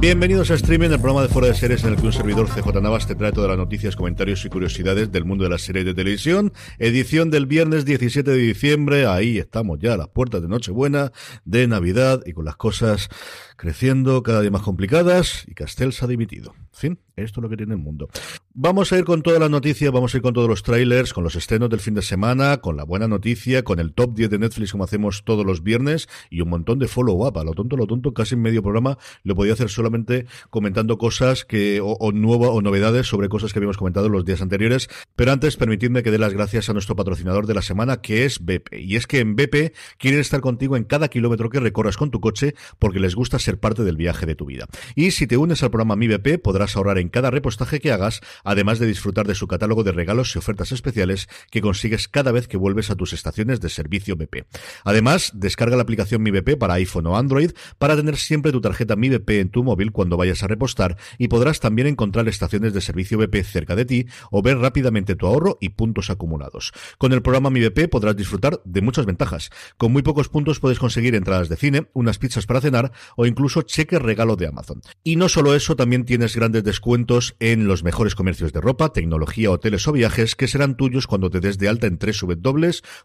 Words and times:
Bienvenidos 0.00 0.50
a 0.50 0.54
Streaming, 0.54 0.88
el 0.88 0.98
programa 0.98 1.20
de 1.20 1.28
Fuera 1.28 1.48
de 1.48 1.54
Series 1.54 1.84
en 1.84 1.90
el 1.90 1.96
que 1.96 2.06
un 2.06 2.12
servidor 2.14 2.48
CJ 2.48 2.80
Navas 2.80 3.06
te 3.06 3.14
trae 3.14 3.32
todas 3.32 3.50
las 3.50 3.58
noticias, 3.58 3.96
comentarios 3.96 4.42
y 4.46 4.48
curiosidades 4.48 5.12
del 5.12 5.26
mundo 5.26 5.44
de 5.44 5.50
las 5.50 5.60
series 5.60 5.84
de 5.84 5.92
televisión. 5.92 6.54
Edición 6.78 7.30
del 7.30 7.44
viernes 7.44 7.84
17 7.84 8.30
de 8.30 8.38
diciembre. 8.38 9.06
Ahí 9.06 9.36
estamos 9.36 9.78
ya 9.78 9.92
a 9.92 9.96
las 9.98 10.08
puertas 10.08 10.40
de 10.40 10.48
Nochebuena, 10.48 11.12
de 11.44 11.66
Navidad 11.66 12.22
y 12.24 12.32
con 12.32 12.46
las 12.46 12.56
cosas 12.56 13.10
creciendo 13.58 14.22
cada 14.22 14.40
día 14.40 14.50
más 14.50 14.62
complicadas 14.62 15.44
y 15.46 15.52
Castel 15.52 15.92
se 15.92 16.06
ha 16.06 16.08
dimitido. 16.08 16.54
En 16.56 16.96
fin, 16.96 16.98
esto 17.14 17.40
es 17.40 17.42
lo 17.42 17.50
que 17.50 17.58
tiene 17.58 17.74
el 17.74 17.80
mundo. 17.80 18.08
Vamos 18.54 18.90
a 18.92 18.98
ir 18.98 19.04
con 19.04 19.20
todas 19.20 19.38
las 19.38 19.50
noticias, 19.50 19.92
vamos 19.92 20.14
a 20.14 20.16
ir 20.16 20.22
con 20.22 20.32
todos 20.32 20.48
los 20.48 20.62
trailers, 20.62 21.12
con 21.12 21.24
los 21.24 21.36
estrenos 21.36 21.68
del 21.68 21.80
fin 21.80 21.92
de 21.92 22.00
semana, 22.00 22.62
con 22.62 22.78
la 22.78 22.84
buena 22.84 23.06
noticia, 23.06 23.62
con 23.62 23.78
el 23.78 23.92
top 23.92 24.14
10 24.14 24.30
de 24.30 24.38
Netflix 24.38 24.72
como 24.72 24.84
hacemos 24.84 25.24
todos 25.24 25.44
los 25.44 25.62
viernes 25.62 26.08
y 26.30 26.40
un 26.40 26.48
montón 26.48 26.78
de 26.78 26.88
follow-up. 26.88 27.36
A 27.36 27.44
lo 27.44 27.52
tonto, 27.52 27.76
lo 27.76 27.86
tonto, 27.86 28.14
casi 28.14 28.34
en 28.34 28.40
medio 28.40 28.62
programa 28.62 28.96
lo 29.24 29.34
podía 29.34 29.52
hacer 29.52 29.68
comentando 30.50 30.98
cosas 30.98 31.44
que, 31.44 31.80
o, 31.80 31.92
o 31.92 32.10
o 32.10 32.62
novedades 32.62 33.06
sobre 33.06 33.28
cosas 33.28 33.52
que 33.52 33.58
habíamos 33.58 33.76
comentado 33.76 34.08
los 34.08 34.24
días 34.24 34.42
anteriores. 34.42 34.88
Pero 35.16 35.32
antes, 35.32 35.56
permitidme 35.56 36.02
que 36.02 36.10
dé 36.10 36.18
las 36.18 36.34
gracias 36.34 36.68
a 36.68 36.72
nuestro 36.72 36.96
patrocinador 36.96 37.46
de 37.46 37.54
la 37.54 37.62
semana, 37.62 38.00
que 38.00 38.24
es 38.24 38.44
BP. 38.44 38.74
Y 38.78 38.96
es 38.96 39.06
que 39.06 39.20
en 39.20 39.36
BP 39.36 39.74
quieren 39.98 40.20
estar 40.20 40.40
contigo 40.40 40.76
en 40.76 40.84
cada 40.84 41.08
kilómetro 41.08 41.50
que 41.50 41.60
recorras 41.60 41.96
con 41.96 42.10
tu 42.10 42.20
coche 42.20 42.54
porque 42.78 43.00
les 43.00 43.14
gusta 43.14 43.38
ser 43.38 43.58
parte 43.58 43.84
del 43.84 43.96
viaje 43.96 44.26
de 44.26 44.34
tu 44.34 44.46
vida. 44.46 44.66
Y 44.94 45.12
si 45.12 45.26
te 45.26 45.36
unes 45.36 45.62
al 45.62 45.70
programa 45.70 45.96
Mi 45.96 46.08
BP, 46.08 46.40
podrás 46.42 46.76
ahorrar 46.76 46.98
en 46.98 47.08
cada 47.08 47.30
repostaje 47.30 47.80
que 47.80 47.92
hagas, 47.92 48.20
además 48.44 48.78
de 48.78 48.86
disfrutar 48.86 49.26
de 49.26 49.34
su 49.34 49.46
catálogo 49.46 49.84
de 49.84 49.92
regalos 49.92 50.34
y 50.34 50.38
ofertas 50.38 50.72
especiales 50.72 51.28
que 51.50 51.60
consigues 51.60 52.08
cada 52.08 52.32
vez 52.32 52.48
que 52.48 52.56
vuelves 52.56 52.90
a 52.90 52.96
tus 52.96 53.12
estaciones 53.12 53.60
de 53.60 53.68
servicio 53.68 54.16
BP. 54.16 54.44
Además, 54.84 55.32
descarga 55.34 55.76
la 55.76 55.82
aplicación 55.82 56.22
Mi 56.22 56.30
BP 56.30 56.58
para 56.58 56.74
iPhone 56.74 57.06
o 57.06 57.16
Android 57.16 57.52
para 57.78 57.96
tener 57.96 58.16
siempre 58.16 58.52
tu 58.52 58.60
tarjeta 58.60 58.96
Mi 58.96 59.08
BP 59.08 59.30
en 59.30 59.48
tu 59.50 59.64
móvil 59.64 59.79
cuando 59.88 60.16
vayas 60.16 60.42
a 60.42 60.46
repostar 60.46 60.96
y 61.18 61.28
podrás 61.28 61.60
también 61.60 61.88
encontrar 61.88 62.28
estaciones 62.28 62.74
de 62.74 62.80
servicio 62.80 63.18
BP 63.18 63.42
cerca 63.42 63.74
de 63.74 63.86
ti 63.86 64.06
o 64.30 64.42
ver 64.42 64.58
rápidamente 64.58 65.16
tu 65.16 65.26
ahorro 65.26 65.56
y 65.60 65.70
puntos 65.70 66.10
acumulados. 66.10 66.72
Con 66.98 67.12
el 67.12 67.22
programa 67.22 67.50
Mi 67.50 67.60
BP 67.60 67.88
podrás 67.90 68.16
disfrutar 68.16 68.60
de 68.64 68.82
muchas 68.82 69.06
ventajas. 69.06 69.50
Con 69.78 69.92
muy 69.92 70.02
pocos 70.02 70.28
puntos 70.28 70.60
puedes 70.60 70.78
conseguir 70.78 71.14
entradas 71.14 71.48
de 71.48 71.56
cine, 71.56 71.88
unas 71.94 72.18
pizzas 72.18 72.46
para 72.46 72.60
cenar 72.60 72.92
o 73.16 73.24
incluso 73.26 73.62
cheque 73.62 73.98
regalo 73.98 74.36
de 74.36 74.46
Amazon. 74.46 74.82
Y 75.02 75.16
no 75.16 75.28
solo 75.28 75.54
eso, 75.54 75.76
también 75.76 76.04
tienes 76.04 76.36
grandes 76.36 76.62
descuentos 76.64 77.36
en 77.40 77.66
los 77.66 77.82
mejores 77.82 78.14
comercios 78.14 78.52
de 78.52 78.60
ropa, 78.60 78.92
tecnología, 78.92 79.50
hoteles 79.50 79.88
o 79.88 79.92
viajes 79.92 80.36
que 80.36 80.48
serán 80.48 80.76
tuyos 80.76 81.06
cuando 81.06 81.30
te 81.30 81.40
des 81.40 81.56
de 81.58 81.68
alta 81.68 81.86
en 81.86 81.98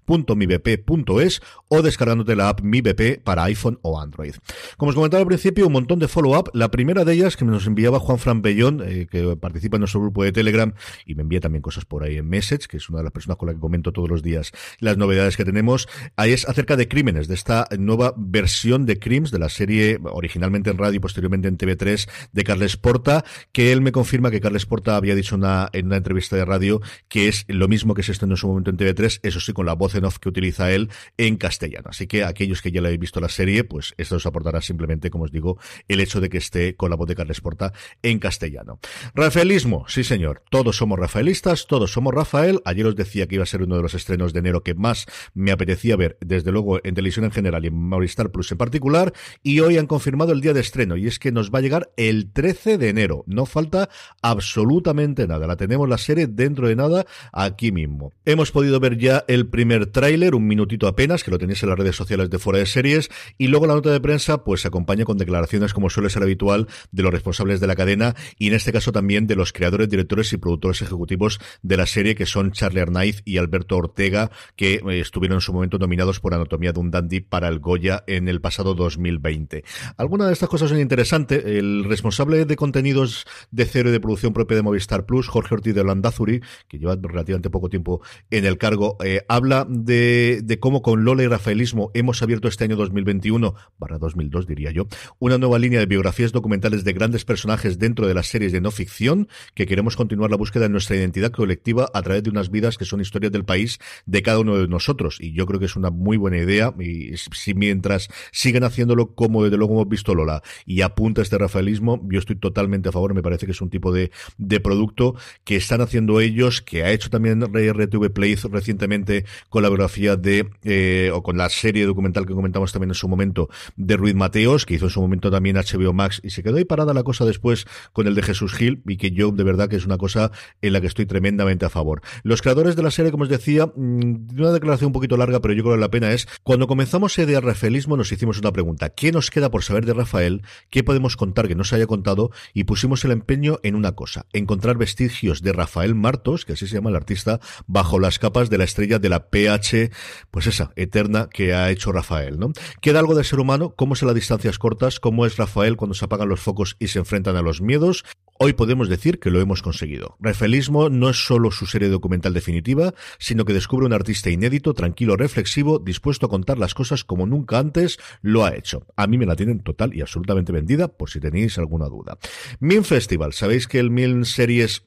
www.mibp.es 0.07 1.41
o 1.69 1.81
descargándote 1.81 2.35
la 2.35 2.49
app 2.49 2.61
Mi 2.61 2.81
BP 2.81 3.21
para 3.23 3.43
iPhone 3.43 3.79
o 3.81 3.99
Android. 3.99 4.35
Como 4.77 4.89
os 4.89 4.95
comentaba 4.95 5.21
al 5.21 5.27
principio, 5.27 5.67
un 5.67 5.73
montón 5.73 5.99
de 5.99 6.07
follow-up. 6.07 6.49
Primera 6.71 7.05
de 7.05 7.13
ellas 7.13 7.37
que 7.37 7.45
nos 7.45 7.67
enviaba 7.67 7.99
Juan 7.99 8.19
Fran 8.19 8.41
Bellón, 8.41 8.81
eh, 8.85 9.07
que 9.09 9.35
participa 9.37 9.77
en 9.77 9.81
nuestro 9.81 10.01
grupo 10.01 10.23
de 10.23 10.31
Telegram 10.31 10.73
y 11.05 11.15
me 11.15 11.23
envía 11.23 11.39
también 11.39 11.61
cosas 11.61 11.85
por 11.85 12.03
ahí 12.03 12.17
en 12.17 12.27
Message, 12.27 12.67
que 12.67 12.77
es 12.77 12.89
una 12.89 12.99
de 12.99 13.05
las 13.05 13.13
personas 13.13 13.37
con 13.37 13.47
la 13.47 13.53
que 13.53 13.59
comento 13.59 13.91
todos 13.91 14.09
los 14.09 14.23
días 14.23 14.51
las 14.79 14.97
novedades 14.97 15.37
que 15.37 15.45
tenemos. 15.45 15.87
Ahí 16.15 16.31
es 16.31 16.47
acerca 16.47 16.75
de 16.75 16.87
crímenes, 16.87 17.27
de 17.27 17.35
esta 17.35 17.67
nueva 17.77 18.13
versión 18.17 18.85
de 18.85 18.99
Crims, 18.99 19.31
de 19.31 19.39
la 19.39 19.49
serie 19.49 19.99
originalmente 20.03 20.69
en 20.69 20.77
radio 20.77 20.97
y 20.97 20.99
posteriormente 20.99 21.47
en 21.47 21.57
TV3 21.57 22.09
de 22.31 22.43
Carles 22.43 22.77
Porta, 22.77 23.23
que 23.51 23.71
él 23.71 23.81
me 23.81 23.91
confirma 23.91 24.31
que 24.31 24.41
Carles 24.41 24.65
Porta 24.65 24.95
había 24.95 25.15
dicho 25.15 25.35
una, 25.35 25.69
en 25.73 25.87
una 25.87 25.97
entrevista 25.97 26.35
de 26.35 26.45
radio 26.45 26.81
que 27.07 27.27
es 27.27 27.45
lo 27.47 27.67
mismo 27.67 27.93
que 27.93 28.03
se 28.03 28.11
estrenó 28.11 28.33
en 28.33 28.37
su 28.37 28.47
momento 28.47 28.69
en 28.69 28.77
TV3, 28.77 29.19
eso 29.23 29.39
sí, 29.39 29.53
con 29.53 29.65
la 29.65 29.73
voz 29.73 29.95
en 29.95 30.05
off 30.05 30.19
que 30.19 30.29
utiliza 30.29 30.71
él 30.71 30.89
en 31.17 31.37
castellano. 31.37 31.89
Así 31.89 32.07
que 32.07 32.23
aquellos 32.23 32.61
que 32.61 32.71
ya 32.71 32.81
le 32.81 32.87
habéis 32.87 32.99
visto 32.99 33.19
la 33.19 33.29
serie, 33.29 33.63
pues 33.63 33.93
esto 33.97 34.15
os 34.15 34.25
aportará 34.25 34.61
simplemente, 34.61 35.09
como 35.09 35.25
os 35.25 35.31
digo, 35.31 35.57
el 35.87 35.99
hecho 35.99 36.21
de 36.21 36.29
que 36.29 36.37
esté 36.37 36.54
con 36.77 36.89
la 36.89 36.95
voz 36.95 37.07
de 37.07 37.15
Carles 37.15 37.41
Porta 37.41 37.73
en 38.01 38.19
castellano. 38.19 38.79
Rafaelismo, 39.13 39.85
sí 39.87 40.03
señor, 40.03 40.43
todos 40.49 40.77
somos 40.77 40.97
rafaelistas, 40.97 41.67
todos 41.67 41.91
somos 41.91 42.13
Rafael. 42.13 42.61
Ayer 42.65 42.85
os 42.85 42.95
decía 42.95 43.27
que 43.27 43.35
iba 43.35 43.43
a 43.43 43.47
ser 43.47 43.61
uno 43.61 43.75
de 43.75 43.81
los 43.81 43.93
estrenos 43.93 44.33
de 44.33 44.39
enero 44.39 44.63
que 44.63 44.73
más 44.73 45.05
me 45.33 45.51
apetecía 45.51 45.95
ver, 45.95 46.17
desde 46.21 46.51
luego 46.51 46.79
en 46.83 46.95
televisión 46.95 47.25
en 47.25 47.31
general 47.31 47.65
y 47.65 47.67
en 47.67 47.75
Movistar 47.75 48.31
Plus 48.31 48.51
en 48.51 48.57
particular, 48.57 49.13
y 49.43 49.59
hoy 49.59 49.77
han 49.77 49.87
confirmado 49.87 50.31
el 50.31 50.41
día 50.41 50.53
de 50.53 50.61
estreno, 50.61 50.97
y 50.97 51.07
es 51.07 51.19
que 51.19 51.31
nos 51.31 51.51
va 51.51 51.59
a 51.59 51.61
llegar 51.61 51.91
el 51.97 52.31
13 52.31 52.77
de 52.77 52.89
enero. 52.89 53.23
No 53.27 53.45
falta 53.45 53.89
absolutamente 54.21 55.27
nada. 55.27 55.47
La 55.47 55.57
tenemos 55.57 55.89
la 55.89 55.97
serie 55.97 56.27
dentro 56.27 56.67
de 56.67 56.75
nada 56.75 57.05
aquí 57.31 57.71
mismo. 57.71 58.13
Hemos 58.25 58.51
podido 58.51 58.79
ver 58.79 58.97
ya 58.97 59.23
el 59.27 59.47
primer 59.47 59.87
tráiler, 59.87 60.35
un 60.35 60.47
minutito 60.47 60.87
apenas, 60.87 61.23
que 61.23 61.31
lo 61.31 61.37
tenéis 61.37 61.63
en 61.63 61.69
las 61.69 61.77
redes 61.77 61.95
sociales 61.95 62.29
de 62.29 62.39
fuera 62.39 62.59
de 62.59 62.65
series, 62.65 63.09
y 63.37 63.47
luego 63.47 63.67
la 63.67 63.75
nota 63.75 63.91
de 63.91 63.99
prensa 63.99 64.43
pues 64.43 64.61
se 64.61 64.67
acompaña 64.67 65.05
con 65.05 65.17
declaraciones 65.17 65.73
como 65.73 65.89
suele 65.89 66.09
ser 66.09 66.23
habitual 66.23 66.34
de 66.37 67.03
los 67.03 67.11
responsables 67.11 67.59
de 67.59 67.67
la 67.67 67.75
cadena 67.75 68.15
y 68.37 68.47
en 68.47 68.53
este 68.53 68.71
caso 68.71 68.91
también 68.91 69.27
de 69.27 69.35
los 69.35 69.53
creadores, 69.53 69.89
directores 69.89 70.31
y 70.33 70.37
productores 70.37 70.81
ejecutivos 70.81 71.39
de 71.61 71.77
la 71.77 71.85
serie 71.85 72.15
que 72.15 72.25
son 72.25 72.51
Charlie 72.51 72.81
Arnaiz 72.81 73.21
y 73.25 73.37
Alberto 73.37 73.77
Ortega 73.77 74.31
que 74.55 74.75
eh, 74.75 74.99
estuvieron 74.99 75.37
en 75.37 75.41
su 75.41 75.53
momento 75.53 75.77
nominados 75.77 76.19
por 76.19 76.33
Anatomía 76.33 76.73
de 76.73 76.79
un 76.79 76.91
Dandy 76.91 77.21
para 77.21 77.47
el 77.47 77.59
Goya 77.59 78.03
en 78.07 78.27
el 78.27 78.41
pasado 78.41 78.73
2020. 78.75 79.63
Algunas 79.97 80.27
de 80.27 80.33
estas 80.33 80.49
cosas 80.49 80.69
son 80.69 80.79
interesantes. 80.79 81.43
El 81.45 81.85
responsable 81.85 82.45
de 82.45 82.55
contenidos 82.55 83.25
de 83.51 83.65
cero 83.65 83.89
y 83.89 83.91
de 83.91 83.99
producción 83.99 84.33
propia 84.33 84.57
de 84.57 84.63
Movistar 84.63 85.05
Plus, 85.05 85.27
Jorge 85.27 85.55
Ortiz 85.55 85.75
de 85.75 85.83
Landazuri, 85.83 86.41
que 86.67 86.79
lleva 86.79 86.97
relativamente 87.01 87.49
poco 87.49 87.69
tiempo 87.69 88.01
en 88.31 88.45
el 88.45 88.57
cargo, 88.57 88.97
eh, 89.03 89.21
habla 89.27 89.65
de, 89.69 90.57
cómo 90.59 90.81
con 90.81 91.03
Lola 91.03 91.23
y 91.23 91.27
Rafaelismo 91.27 91.91
hemos 91.93 92.21
abierto 92.21 92.47
este 92.47 92.63
año 92.63 92.75
2021, 92.75 93.55
barra 93.77 93.97
2002 93.97 94.47
diría 94.47 94.71
yo, 94.71 94.87
una 95.19 95.37
nueva 95.37 95.59
línea 95.59 95.79
de 95.79 95.85
biografías 95.85 96.24
documentales 96.31 96.83
de 96.83 96.93
grandes 96.93 97.25
personajes 97.25 97.79
dentro 97.79 98.07
de 98.07 98.13
las 98.13 98.27
series 98.27 98.51
de 98.51 98.61
no 98.61 98.71
ficción, 98.71 99.27
que 99.53 99.65
queremos 99.65 99.95
continuar 99.95 100.31
la 100.31 100.37
búsqueda 100.37 100.63
de 100.63 100.69
nuestra 100.69 100.95
identidad 100.95 101.31
colectiva 101.31 101.89
a 101.93 102.01
través 102.01 102.23
de 102.23 102.29
unas 102.29 102.51
vidas 102.51 102.77
que 102.77 102.85
son 102.85 103.01
historias 103.01 103.31
del 103.31 103.45
país 103.45 103.79
de 104.05 104.21
cada 104.21 104.39
uno 104.39 104.57
de 104.57 104.67
nosotros. 104.67 105.17
Y 105.19 105.33
yo 105.33 105.45
creo 105.45 105.59
que 105.59 105.65
es 105.65 105.75
una 105.75 105.89
muy 105.89 106.17
buena 106.17 106.37
idea. 106.37 106.73
Y 106.79 107.17
si 107.17 107.53
mientras 107.53 108.09
siguen 108.31 108.63
haciéndolo 108.63 109.15
como 109.15 109.43
desde 109.43 109.57
luego 109.57 109.73
hemos 109.73 109.89
visto 109.89 110.15
Lola 110.15 110.41
y 110.65 110.81
apunta 110.81 111.21
este 111.21 111.37
rafaelismo, 111.37 112.01
yo 112.09 112.19
estoy 112.19 112.35
totalmente 112.35 112.89
a 112.89 112.91
favor. 112.91 113.13
Me 113.13 113.21
parece 113.21 113.45
que 113.45 113.51
es 113.51 113.61
un 113.61 113.69
tipo 113.69 113.91
de, 113.91 114.11
de 114.37 114.59
producto 114.59 115.15
que 115.43 115.55
están 115.55 115.81
haciendo 115.81 116.21
ellos, 116.21 116.61
que 116.61 116.83
ha 116.83 116.91
hecho 116.91 117.09
también 117.09 117.43
RTV 117.43 118.11
Play 118.11 118.35
recientemente 118.35 119.25
con 119.49 119.63
la 119.63 119.69
biografía 119.69 120.15
de, 120.15 120.49
eh, 120.63 121.11
o 121.13 121.23
con 121.23 121.37
la 121.37 121.49
serie 121.49 121.85
documental 121.85 122.25
que 122.25 122.33
comentamos 122.33 122.71
también 122.71 122.91
en 122.91 122.95
su 122.95 123.07
momento 123.07 123.49
de 123.75 123.97
Ruiz 123.97 124.15
Mateos, 124.15 124.65
que 124.65 124.75
hizo 124.75 124.85
en 124.85 124.91
su 124.91 125.01
momento 125.01 125.31
también 125.31 125.55
HBO 125.55 125.93
Max 125.93 126.14
y 126.23 126.29
se 126.29 126.43
quedó 126.43 126.57
ahí 126.57 126.65
parada 126.65 126.93
la 126.93 127.03
cosa 127.03 127.25
después 127.25 127.65
con 127.93 128.07
el 128.07 128.15
de 128.15 128.21
Jesús 128.21 128.53
Gil 128.53 128.81
y 128.87 128.97
que 128.97 129.11
yo 129.11 129.31
de 129.31 129.43
verdad 129.43 129.69
que 129.69 129.75
es 129.75 129.85
una 129.85 129.97
cosa 129.97 130.31
en 130.61 130.73
la 130.73 130.81
que 130.81 130.87
estoy 130.87 131.05
tremendamente 131.05 131.65
a 131.65 131.69
favor. 131.69 132.01
Los 132.23 132.41
creadores 132.41 132.75
de 132.75 132.83
la 132.83 132.91
serie, 132.91 133.11
como 133.11 133.23
os 133.23 133.29
decía, 133.29 133.67
mm, 133.67 134.37
una 134.37 134.51
declaración 134.51 134.87
un 134.87 134.93
poquito 134.93 135.17
larga, 135.17 135.41
pero 135.41 135.53
yo 135.53 135.63
creo 135.63 135.75
que 135.75 135.81
la 135.81 135.89
pena 135.89 136.11
es, 136.11 136.27
cuando 136.43 136.67
comenzamos 136.67 137.15
de 137.15 137.39
Rafaelismo 137.39 137.95
nos 137.95 138.11
hicimos 138.11 138.39
una 138.39 138.51
pregunta, 138.51 138.89
¿qué 138.89 139.11
nos 139.11 139.31
queda 139.31 139.49
por 139.49 139.63
saber 139.63 139.85
de 139.85 139.93
Rafael? 139.93 140.41
¿Qué 140.69 140.83
podemos 140.83 141.15
contar 141.15 141.47
que 141.47 141.55
no 141.55 141.63
se 141.63 141.75
haya 141.75 141.87
contado? 141.87 142.31
Y 142.53 142.65
pusimos 142.65 143.05
el 143.05 143.11
empeño 143.11 143.59
en 143.63 143.75
una 143.75 143.93
cosa, 143.93 144.25
encontrar 144.33 144.77
vestigios 144.77 145.41
de 145.41 145.53
Rafael 145.53 145.95
Martos, 145.95 146.45
que 146.45 146.53
así 146.53 146.67
se 146.67 146.75
llama 146.75 146.89
el 146.89 146.95
artista, 146.95 147.39
bajo 147.67 147.99
las 147.99 148.19
capas 148.19 148.49
de 148.49 148.57
la 148.57 148.65
estrella 148.65 148.99
de 148.99 149.09
la 149.09 149.29
PH, 149.29 149.91
pues 150.29 150.47
esa, 150.47 150.71
eterna 150.75 151.29
que 151.31 151.53
ha 151.53 151.69
hecho 151.71 151.91
Rafael, 151.91 152.37
¿no? 152.37 152.51
Queda 152.81 152.99
algo 152.99 153.15
de 153.15 153.23
ser 153.23 153.39
humano, 153.39 153.73
cómo 153.75 153.95
a 154.01 154.05
las 154.05 154.15
distancias 154.15 154.59
cortas, 154.59 154.99
cómo 154.99 155.25
es 155.25 155.37
Rafael 155.37 155.77
cuando 155.77 155.93
se 155.93 156.04
apagan 156.05 156.29
los 156.29 156.39
focos 156.39 156.77
y 156.79 156.87
se 156.87 156.99
enfrentan 156.99 157.35
a 157.35 157.41
los 157.41 157.61
miedos, 157.61 158.05
Hoy 158.37 158.51
podemos 158.51 158.89
decir 158.89 159.19
que 159.19 159.29
lo 159.29 159.39
hemos 159.39 159.61
conseguido. 159.61 160.17
Rafaelismo 160.19 160.89
no 160.89 161.09
es 161.09 161.25
solo 161.25 161.51
su 161.51 161.67
serie 161.67 161.87
documental 161.87 162.33
definitiva, 162.33 162.93
sino 163.17 163.45
que 163.45 163.53
descubre 163.53 163.85
un 163.85 163.93
artista 163.93 164.29
inédito, 164.29 164.73
tranquilo, 164.73 165.15
reflexivo, 165.15 165.79
dispuesto 165.79 166.25
a 166.25 166.29
contar 166.29 166.57
las 166.57 166.73
cosas 166.73 167.05
como 167.05 167.25
nunca 167.25 167.59
antes 167.59 167.97
lo 168.21 168.43
ha 168.43 168.53
hecho. 168.53 168.85
A 168.97 169.07
mí 169.07 169.17
me 169.17 169.25
la 169.25 169.37
tienen 169.37 169.61
total 169.61 169.95
y 169.95 170.01
absolutamente 170.01 170.51
vendida, 170.51 170.89
por 170.89 171.09
si 171.09 171.21
tenéis 171.21 171.57
alguna 171.57 171.85
duda. 171.85 172.17
Min 172.59 172.83
Festival, 172.83 173.31
sabéis 173.31 173.69
que 173.69 173.79
el 173.79 173.89
Min 173.89 174.25
Series 174.25 174.83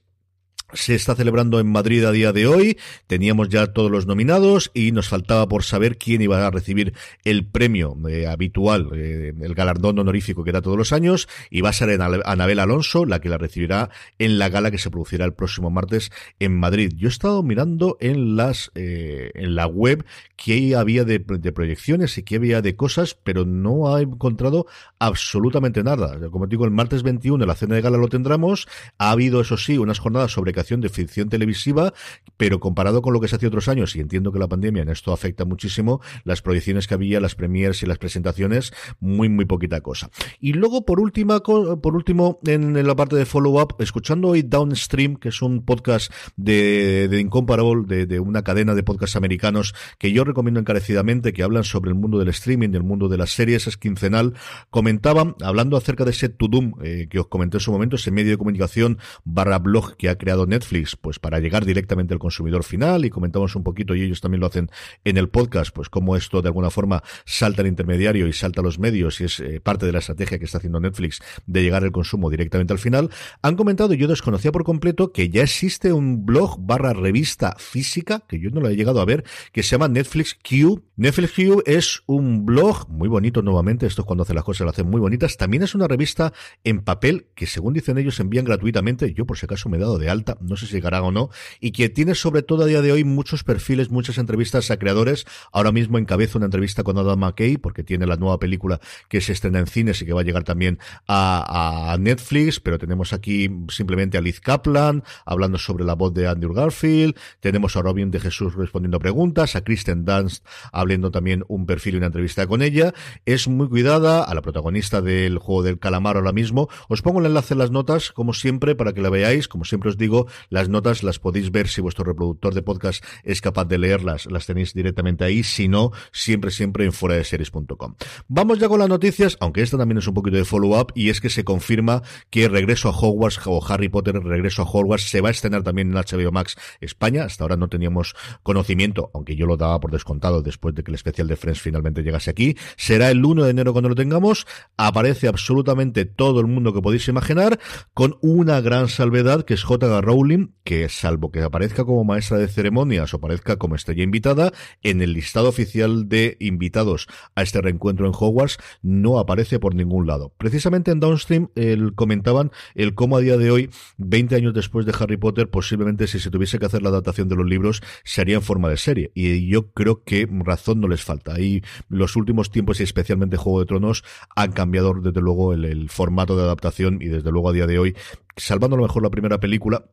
se 0.72 0.94
está 0.94 1.14
celebrando 1.14 1.60
en 1.60 1.70
Madrid 1.70 2.04
a 2.04 2.12
día 2.12 2.32
de 2.32 2.46
hoy. 2.46 2.78
Teníamos 3.06 3.48
ya 3.48 3.68
todos 3.68 3.90
los 3.90 4.06
nominados 4.06 4.70
y 4.74 4.92
nos 4.92 5.08
faltaba 5.08 5.48
por 5.48 5.64
saber 5.64 5.98
quién 5.98 6.22
iba 6.22 6.46
a 6.46 6.50
recibir 6.50 6.94
el 7.24 7.46
premio 7.46 7.96
eh, 8.08 8.26
habitual, 8.26 8.90
eh, 8.94 9.32
el 9.40 9.54
galardón 9.54 9.98
honorífico 9.98 10.44
que 10.44 10.52
da 10.52 10.62
todos 10.62 10.76
los 10.76 10.92
años. 10.92 11.28
Y 11.50 11.60
va 11.60 11.70
a 11.70 11.72
ser 11.72 12.00
Anabel 12.00 12.58
Alonso 12.58 13.04
la 13.06 13.20
que 13.20 13.28
la 13.28 13.38
recibirá 13.38 13.90
en 14.18 14.38
la 14.38 14.48
gala 14.48 14.70
que 14.70 14.78
se 14.78 14.90
producirá 14.90 15.24
el 15.24 15.34
próximo 15.34 15.70
martes 15.70 16.10
en 16.38 16.58
Madrid. 16.58 16.92
Yo 16.96 17.08
he 17.08 17.10
estado 17.10 17.42
mirando 17.42 17.96
en 18.00 18.36
las 18.36 18.70
eh, 18.74 19.30
en 19.34 19.54
la 19.54 19.66
web 19.66 20.04
qué 20.36 20.76
había 20.76 21.04
de, 21.04 21.20
proyecciones 21.20 22.16
y 22.18 22.22
qué 22.22 22.36
había 22.36 22.62
de 22.62 22.76
cosas, 22.76 23.16
pero 23.22 23.44
no 23.44 23.94
ha 23.94 24.00
encontrado 24.00 24.66
absolutamente 24.98 25.82
nada. 25.82 26.18
Como 26.30 26.46
digo, 26.46 26.64
el 26.64 26.70
martes 26.70 27.02
21 27.02 27.42
en 27.42 27.48
la 27.48 27.54
cena 27.54 27.74
de 27.74 27.80
gala 27.80 27.98
lo 27.98 28.08
tendremos. 28.08 28.68
Ha 28.98 29.10
habido, 29.10 29.40
eso 29.40 29.56
sí, 29.56 29.78
unas 29.78 29.98
jornadas 29.98 30.32
sobre 30.32 30.52
de 30.58 30.88
ficción 30.88 31.28
televisiva, 31.28 31.94
pero 32.36 32.60
comparado 32.60 33.00
con 33.00 33.12
lo 33.12 33.20
que 33.20 33.28
se 33.28 33.36
hace 33.36 33.46
otros 33.46 33.68
años, 33.68 33.94
y 33.96 34.00
entiendo 34.00 34.32
que 34.32 34.38
la 34.38 34.48
pandemia 34.48 34.82
en 34.82 34.88
esto 34.88 35.12
afecta 35.12 35.44
muchísimo, 35.44 36.00
las 36.24 36.42
proyecciones 36.42 36.86
que 36.86 36.94
había, 36.94 37.20
las 37.20 37.34
premiers 37.34 37.82
y 37.82 37.86
las 37.86 37.98
presentaciones, 37.98 38.72
muy, 39.00 39.28
muy 39.28 39.44
poquita 39.44 39.80
cosa. 39.80 40.10
Y 40.40 40.52
luego, 40.52 40.84
por 40.84 41.00
última, 41.00 41.40
por 41.40 41.94
último, 41.94 42.40
en, 42.44 42.86
la 42.86 42.96
parte 42.96 43.16
de 43.16 43.24
follow-up, 43.24 43.76
escuchando 43.78 44.28
hoy 44.28 44.42
Downstream, 44.42 45.16
que 45.16 45.28
es 45.28 45.42
un 45.42 45.64
podcast 45.64 46.12
de, 46.36 47.08
de 47.08 47.20
Incomparable, 47.20 48.06
de, 48.06 48.20
una 48.20 48.42
cadena 48.42 48.74
de 48.74 48.82
podcasts 48.82 49.16
americanos 49.16 49.74
que 49.98 50.12
yo 50.12 50.24
recomiendo 50.24 50.60
encarecidamente, 50.60 51.32
que 51.32 51.42
hablan 51.42 51.64
sobre 51.64 51.90
el 51.90 51.94
mundo 51.94 52.18
del 52.18 52.28
streaming, 52.28 52.70
del 52.70 52.82
mundo 52.82 53.08
de 53.08 53.16
las 53.16 53.30
series, 53.30 53.66
es 53.66 53.76
quincenal, 53.76 54.34
comentaban, 54.70 55.34
hablando 55.42 55.76
acerca 55.76 56.04
de 56.04 56.12
Set 56.12 56.36
to 56.36 56.48
Doom, 56.48 56.74
eh, 56.82 57.06
que 57.08 57.20
os 57.20 57.28
comenté 57.28 57.58
en 57.58 57.60
su 57.60 57.72
momento, 57.72 57.96
ese 57.96 58.10
medio 58.10 58.32
de 58.32 58.38
comunicación 58.38 58.98
barra 59.24 59.58
blog 59.58 59.96
que 59.96 60.08
ha 60.08 60.18
creado 60.18 60.46
Netflix, 60.48 60.96
pues 60.96 61.18
para 61.18 61.38
llegar 61.38 61.64
directamente 61.64 62.14
al 62.14 62.20
consumidor 62.20 62.64
final 62.64 63.04
y 63.04 63.10
comentamos 63.10 63.54
un 63.56 63.62
poquito 63.62 63.94
y 63.94 64.02
ellos 64.02 64.20
también 64.20 64.40
lo 64.40 64.46
hacen 64.46 64.70
en 65.04 65.16
el 65.16 65.28
podcast, 65.28 65.74
pues 65.74 65.88
cómo 65.88 66.16
esto 66.16 66.42
de 66.42 66.48
alguna 66.48 66.70
forma 66.70 67.02
salta 67.24 67.62
al 67.62 67.68
intermediario 67.68 68.26
y 68.26 68.32
salta 68.32 68.60
a 68.60 68.64
los 68.64 68.78
medios 68.78 69.20
y 69.20 69.24
es 69.24 69.40
eh, 69.40 69.60
parte 69.60 69.86
de 69.86 69.92
la 69.92 69.98
estrategia 69.98 70.38
que 70.38 70.44
está 70.44 70.58
haciendo 70.58 70.80
Netflix 70.80 71.20
de 71.46 71.62
llegar 71.62 71.84
al 71.84 71.92
consumo 71.92 72.30
directamente 72.30 72.72
al 72.72 72.78
final. 72.78 73.10
Han 73.42 73.56
comentado, 73.56 73.94
yo 73.94 74.08
desconocía 74.08 74.52
por 74.52 74.64
completo 74.64 75.12
que 75.12 75.28
ya 75.28 75.42
existe 75.42 75.92
un 75.92 76.24
blog 76.24 76.58
barra 76.58 76.92
revista 76.92 77.54
física, 77.58 78.24
que 78.28 78.40
yo 78.40 78.50
no 78.50 78.60
lo 78.60 78.68
he 78.68 78.76
llegado 78.76 79.00
a 79.00 79.04
ver, 79.04 79.24
que 79.52 79.62
se 79.62 79.70
llama 79.70 79.88
Netflix 79.88 80.34
Q. 80.34 80.82
Netflix 80.96 81.32
Q 81.32 81.62
es 81.66 82.02
un 82.06 82.46
blog 82.46 82.88
muy 82.88 83.08
bonito 83.08 83.42
nuevamente, 83.42 83.86
esto 83.86 84.02
es 84.02 84.06
cuando 84.06 84.22
hacen 84.22 84.36
las 84.36 84.44
cosas, 84.44 84.64
lo 84.64 84.70
hacen 84.70 84.88
muy 84.88 85.00
bonitas. 85.00 85.36
También 85.36 85.62
es 85.62 85.74
una 85.74 85.86
revista 85.86 86.32
en 86.64 86.80
papel 86.80 87.26
que 87.34 87.46
según 87.46 87.74
dicen 87.74 87.98
ellos 87.98 88.18
envían 88.20 88.44
gratuitamente, 88.44 89.12
yo 89.12 89.26
por 89.26 89.36
si 89.36 89.46
acaso 89.46 89.68
me 89.68 89.76
he 89.76 89.80
dado 89.80 89.98
de 89.98 90.08
alta, 90.08 90.37
no 90.40 90.56
sé 90.56 90.66
si 90.66 90.74
llegará 90.74 91.02
o 91.02 91.10
no, 91.10 91.30
y 91.60 91.72
que 91.72 91.88
tiene 91.88 92.14
sobre 92.14 92.42
todo 92.42 92.64
a 92.64 92.66
día 92.66 92.82
de 92.82 92.92
hoy 92.92 93.04
muchos 93.04 93.44
perfiles, 93.44 93.90
muchas 93.90 94.18
entrevistas 94.18 94.70
a 94.70 94.78
creadores. 94.78 95.26
Ahora 95.52 95.72
mismo 95.72 95.98
encabeza 95.98 96.38
una 96.38 96.46
entrevista 96.46 96.82
con 96.82 96.98
Adam 96.98 97.18
McKay, 97.18 97.56
porque 97.56 97.82
tiene 97.82 98.06
la 98.06 98.16
nueva 98.16 98.38
película 98.38 98.80
que 99.08 99.20
se 99.20 99.32
estrena 99.32 99.58
en 99.58 99.66
cines 99.66 100.02
y 100.02 100.06
que 100.06 100.12
va 100.12 100.20
a 100.20 100.24
llegar 100.24 100.44
también 100.44 100.78
a, 101.06 101.96
Netflix, 101.98 102.60
pero 102.60 102.78
tenemos 102.78 103.12
aquí 103.12 103.50
simplemente 103.68 104.18
a 104.18 104.20
Liz 104.20 104.40
Kaplan, 104.40 105.02
hablando 105.26 105.58
sobre 105.58 105.84
la 105.84 105.94
voz 105.94 106.14
de 106.14 106.28
Andrew 106.28 106.52
Garfield, 106.52 107.16
tenemos 107.40 107.76
a 107.76 107.82
Robin 107.82 108.10
de 108.10 108.20
Jesús 108.20 108.54
respondiendo 108.54 108.98
preguntas, 108.98 109.56
a 109.56 109.62
Kristen 109.62 110.04
Dunst 110.04 110.44
hablando 110.72 111.10
también 111.10 111.44
un 111.48 111.66
perfil 111.66 111.94
y 111.94 111.96
una 111.98 112.06
entrevista 112.06 112.46
con 112.46 112.62
ella. 112.62 112.94
Es 113.26 113.48
muy 113.48 113.68
cuidada, 113.68 114.24
a 114.24 114.34
la 114.34 114.42
protagonista 114.42 115.02
del 115.02 115.38
juego 115.38 115.62
del 115.62 115.78
calamar 115.78 116.16
ahora 116.16 116.32
mismo. 116.32 116.68
Os 116.88 117.02
pongo 117.02 117.20
el 117.20 117.26
enlace 117.26 117.54
en 117.54 117.58
las 117.58 117.70
notas, 117.70 118.12
como 118.12 118.32
siempre, 118.32 118.74
para 118.74 118.92
que 118.92 119.02
la 119.02 119.10
veáis. 119.10 119.48
Como 119.48 119.64
siempre 119.64 119.90
os 119.90 119.96
digo, 119.96 120.27
las 120.50 120.68
notas 120.68 121.02
las 121.02 121.18
podéis 121.18 121.50
ver 121.50 121.68
si 121.68 121.80
vuestro 121.80 122.04
reproductor 122.04 122.54
de 122.54 122.62
podcast 122.62 123.04
es 123.22 123.40
capaz 123.40 123.64
de 123.66 123.78
leerlas, 123.78 124.26
las 124.26 124.46
tenéis 124.46 124.74
directamente 124.74 125.24
ahí, 125.24 125.42
si 125.42 125.68
no, 125.68 125.92
siempre, 126.12 126.50
siempre 126.50 126.84
en 126.84 126.92
fuera 126.92 127.16
de 127.16 127.24
series.com. 127.24 127.94
Vamos 128.28 128.58
ya 128.58 128.68
con 128.68 128.78
las 128.78 128.88
noticias, 128.88 129.36
aunque 129.40 129.62
esta 129.62 129.78
también 129.78 129.98
es 129.98 130.06
un 130.06 130.14
poquito 130.14 130.36
de 130.36 130.44
follow-up, 130.44 130.92
y 130.94 131.10
es 131.10 131.20
que 131.20 131.30
se 131.30 131.44
confirma 131.44 132.02
que 132.30 132.48
Regreso 132.48 132.88
a 132.88 132.92
Hogwarts 132.92 133.40
o 133.46 133.64
Harry 133.66 133.88
Potter 133.88 134.14
Regreso 134.14 134.62
a 134.62 134.64
Hogwarts 134.64 135.08
se 135.08 135.20
va 135.20 135.28
a 135.28 135.32
estrenar 135.32 135.62
también 135.62 135.90
en 135.90 135.94
HBO 135.94 136.32
Max 136.32 136.56
España. 136.80 137.24
Hasta 137.24 137.44
ahora 137.44 137.56
no 137.56 137.68
teníamos 137.68 138.14
conocimiento, 138.42 139.10
aunque 139.14 139.36
yo 139.36 139.46
lo 139.46 139.56
daba 139.56 139.80
por 139.80 139.90
descontado 139.90 140.42
después 140.42 140.74
de 140.74 140.82
que 140.82 140.90
el 140.90 140.96
especial 140.96 141.28
de 141.28 141.36
Friends 141.36 141.60
finalmente 141.60 142.02
llegase 142.02 142.30
aquí. 142.30 142.56
Será 142.76 143.10
el 143.10 143.24
1 143.24 143.44
de 143.44 143.50
enero 143.50 143.72
cuando 143.72 143.88
lo 143.88 143.94
tengamos. 143.94 144.46
Aparece 144.76 145.28
absolutamente 145.28 146.04
todo 146.04 146.40
el 146.40 146.46
mundo 146.46 146.72
que 146.72 146.82
podéis 146.82 147.08
imaginar, 147.08 147.58
con 147.94 148.18
una 148.20 148.60
gran 148.60 148.88
salvedad 148.88 149.44
que 149.44 149.54
es 149.54 149.62
J.G. 149.62 150.00
Rowling, 150.18 150.48
que 150.64 150.88
salvo 150.88 151.30
que 151.30 151.42
aparezca 151.42 151.84
como 151.84 152.04
maestra 152.04 152.38
de 152.38 152.48
ceremonias 152.48 153.14
o 153.14 153.18
aparezca 153.18 153.56
como 153.56 153.74
estrella 153.74 154.02
invitada, 154.02 154.52
en 154.82 155.00
el 155.00 155.12
listado 155.12 155.48
oficial 155.48 156.08
de 156.08 156.36
invitados 156.40 157.06
a 157.34 157.42
este 157.42 157.60
reencuentro 157.60 158.06
en 158.06 158.12
Hogwarts 158.14 158.58
no 158.82 159.18
aparece 159.18 159.58
por 159.58 159.74
ningún 159.74 160.06
lado. 160.06 160.32
Precisamente 160.36 160.90
en 160.90 161.00
Downstream 161.00 161.50
el, 161.54 161.94
comentaban 161.94 162.50
el 162.74 162.94
cómo 162.94 163.16
a 163.16 163.20
día 163.20 163.36
de 163.36 163.50
hoy, 163.50 163.70
20 163.98 164.34
años 164.34 164.54
después 164.54 164.86
de 164.86 164.94
Harry 164.98 165.16
Potter, 165.16 165.48
posiblemente 165.50 166.06
si 166.06 166.18
se 166.18 166.30
tuviese 166.30 166.58
que 166.58 166.66
hacer 166.66 166.82
la 166.82 166.88
adaptación 166.88 167.28
de 167.28 167.36
los 167.36 167.46
libros, 167.46 167.82
sería 168.04 168.36
en 168.36 168.42
forma 168.42 168.68
de 168.68 168.76
serie. 168.76 169.12
Y 169.14 169.48
yo 169.48 169.70
creo 169.70 170.02
que 170.02 170.28
razón 170.30 170.80
no 170.80 170.88
les 170.88 171.04
falta. 171.04 171.40
Y 171.40 171.62
los 171.88 172.16
últimos 172.16 172.50
tiempos, 172.50 172.80
y 172.80 172.82
especialmente 172.82 173.36
Juego 173.36 173.60
de 173.60 173.66
Tronos, 173.66 174.04
han 174.34 174.52
cambiado 174.52 174.94
desde 174.94 175.20
luego 175.20 175.52
el, 175.52 175.64
el 175.64 175.88
formato 175.88 176.36
de 176.36 176.42
adaptación 176.42 176.98
y 177.00 177.06
desde 177.06 177.30
luego 177.30 177.50
a 177.50 177.52
día 177.52 177.66
de 177.66 177.78
hoy, 177.78 177.96
salvando 178.36 178.76
a 178.76 178.78
lo 178.78 178.86
mejor 178.86 179.02
la 179.02 179.10
primera 179.10 179.38
película, 179.38 179.84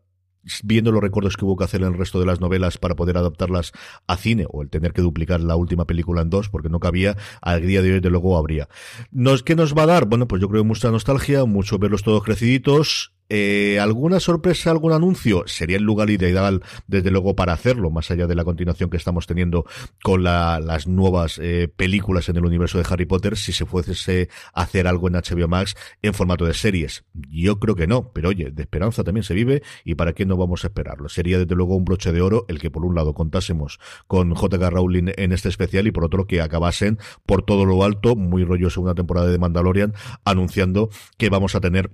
viendo 0.64 0.92
los 0.92 1.02
recuerdos 1.02 1.38
que 1.38 1.46
hubo 1.46 1.56
que 1.56 1.64
hacer 1.64 1.82
en 1.82 1.88
el 1.88 1.98
resto 1.98 2.20
de 2.20 2.26
las 2.26 2.40
novelas 2.40 2.78
para 2.78 2.96
poder 2.96 3.18
adaptarlas 3.18 3.72
a 4.08 4.18
cine 4.18 4.46
o 4.50 4.62
el 4.62 4.70
tener 4.70 4.94
que 4.94 5.02
duplicar 5.02 5.42
la 5.42 5.56
última 5.56 5.86
película 5.86 6.22
en 6.22 6.30
dos 6.30 6.50
porque 6.50 6.70
no 6.70 6.80
cabía, 6.80 7.18
al 7.42 7.66
día 7.66 7.82
de 7.82 7.94
hoy 7.94 8.00
de 8.00 8.10
luego 8.10 8.38
habría. 8.38 8.70
¿Nos, 9.12 9.44
¿Qué 9.44 9.56
nos 9.56 9.76
va 9.76 9.84
a 9.84 9.88
dar? 9.88 10.06
Bueno, 10.06 10.28
pues 10.28 10.42
yo 10.42 10.50
creo 10.50 10.64
mucha 10.64 10.92
nostalgia, 10.92 11.46
mucho 11.46 11.80
verlos 11.80 12.04
todos 12.04 12.24
creciditos, 12.24 13.15
eh, 13.30 13.80
¿Alguna 13.80 14.20
sorpresa, 14.20 14.72
algún 14.72 14.94
anuncio? 14.94 15.44
Sería 15.48 15.78
el 15.78 15.84
lugar 15.84 16.10
ideal, 16.10 16.64
desde 16.88 17.12
luego, 17.12 17.36
para 17.36 17.54
hacerlo, 17.54 17.90
más 17.90 18.12
allá 18.12 18.28
de 18.28 18.36
la 18.36 18.44
continuación 18.44 18.90
que 18.90 18.98
estamos 18.98 19.26
teniendo 19.28 19.66
con 20.04 20.24
las 20.24 20.88
nuevas 20.88 21.40
eh, 21.42 21.68
películas 21.76 22.30
en 22.30 22.38
el 22.38 22.46
universo 22.46 22.78
de 22.78 22.86
Harry 22.90 23.06
Potter, 23.06 23.38
si 23.38 23.52
se 23.52 23.66
fuese 23.66 24.30
a 24.54 24.62
hacer 24.62 24.88
algo 24.88 25.08
en 25.08 25.16
HBO 25.16 25.48
Max 25.48 25.76
en 26.02 26.14
formato 26.14 26.46
de 26.46 26.54
series. 26.54 27.06
Yo 27.14 27.60
creo 27.60 27.76
que 27.76 27.88
no, 27.88 28.12
pero 28.14 28.30
oye, 28.30 28.52
de 28.52 28.62
esperanza 28.62 29.04
también 29.04 29.24
se 29.24 29.34
vive 29.34 29.64
y 29.84 29.96
para 29.96 30.14
qué 30.14 30.26
no 30.26 30.38
vamos 30.38 30.64
a 30.64 30.68
esperarlo. 30.68 31.10
Sería 31.10 31.40
desde 31.40 31.56
luego 31.56 31.76
un 31.76 31.86
broche 31.86 32.12
de 32.12 32.22
oro 32.22 32.46
el 32.48 32.60
que 32.60 32.70
por 32.70 32.86
un 32.86 32.96
lado 32.96 33.14
contásemos 33.14 33.80
con 34.08 34.34
J.K. 34.36 34.70
Rowling 34.70 35.12
en 35.18 35.32
este 35.32 35.50
especial 35.50 35.88
y 35.88 35.92
por 35.92 36.06
otro 36.06 36.28
que 36.28 36.42
acabasen 36.42 37.00
por 37.26 37.44
todo 37.44 37.66
lo 37.66 37.84
alto, 37.84 38.16
muy 38.16 38.44
rollo 38.44 38.70
segunda 38.70 38.96
temporada 38.96 39.28
de 39.28 39.40
Mandalorian, 39.40 39.94
anunciando 40.24 40.90
que 41.18 41.30
vamos 41.30 41.56
a 41.56 41.62
tener 41.62 41.92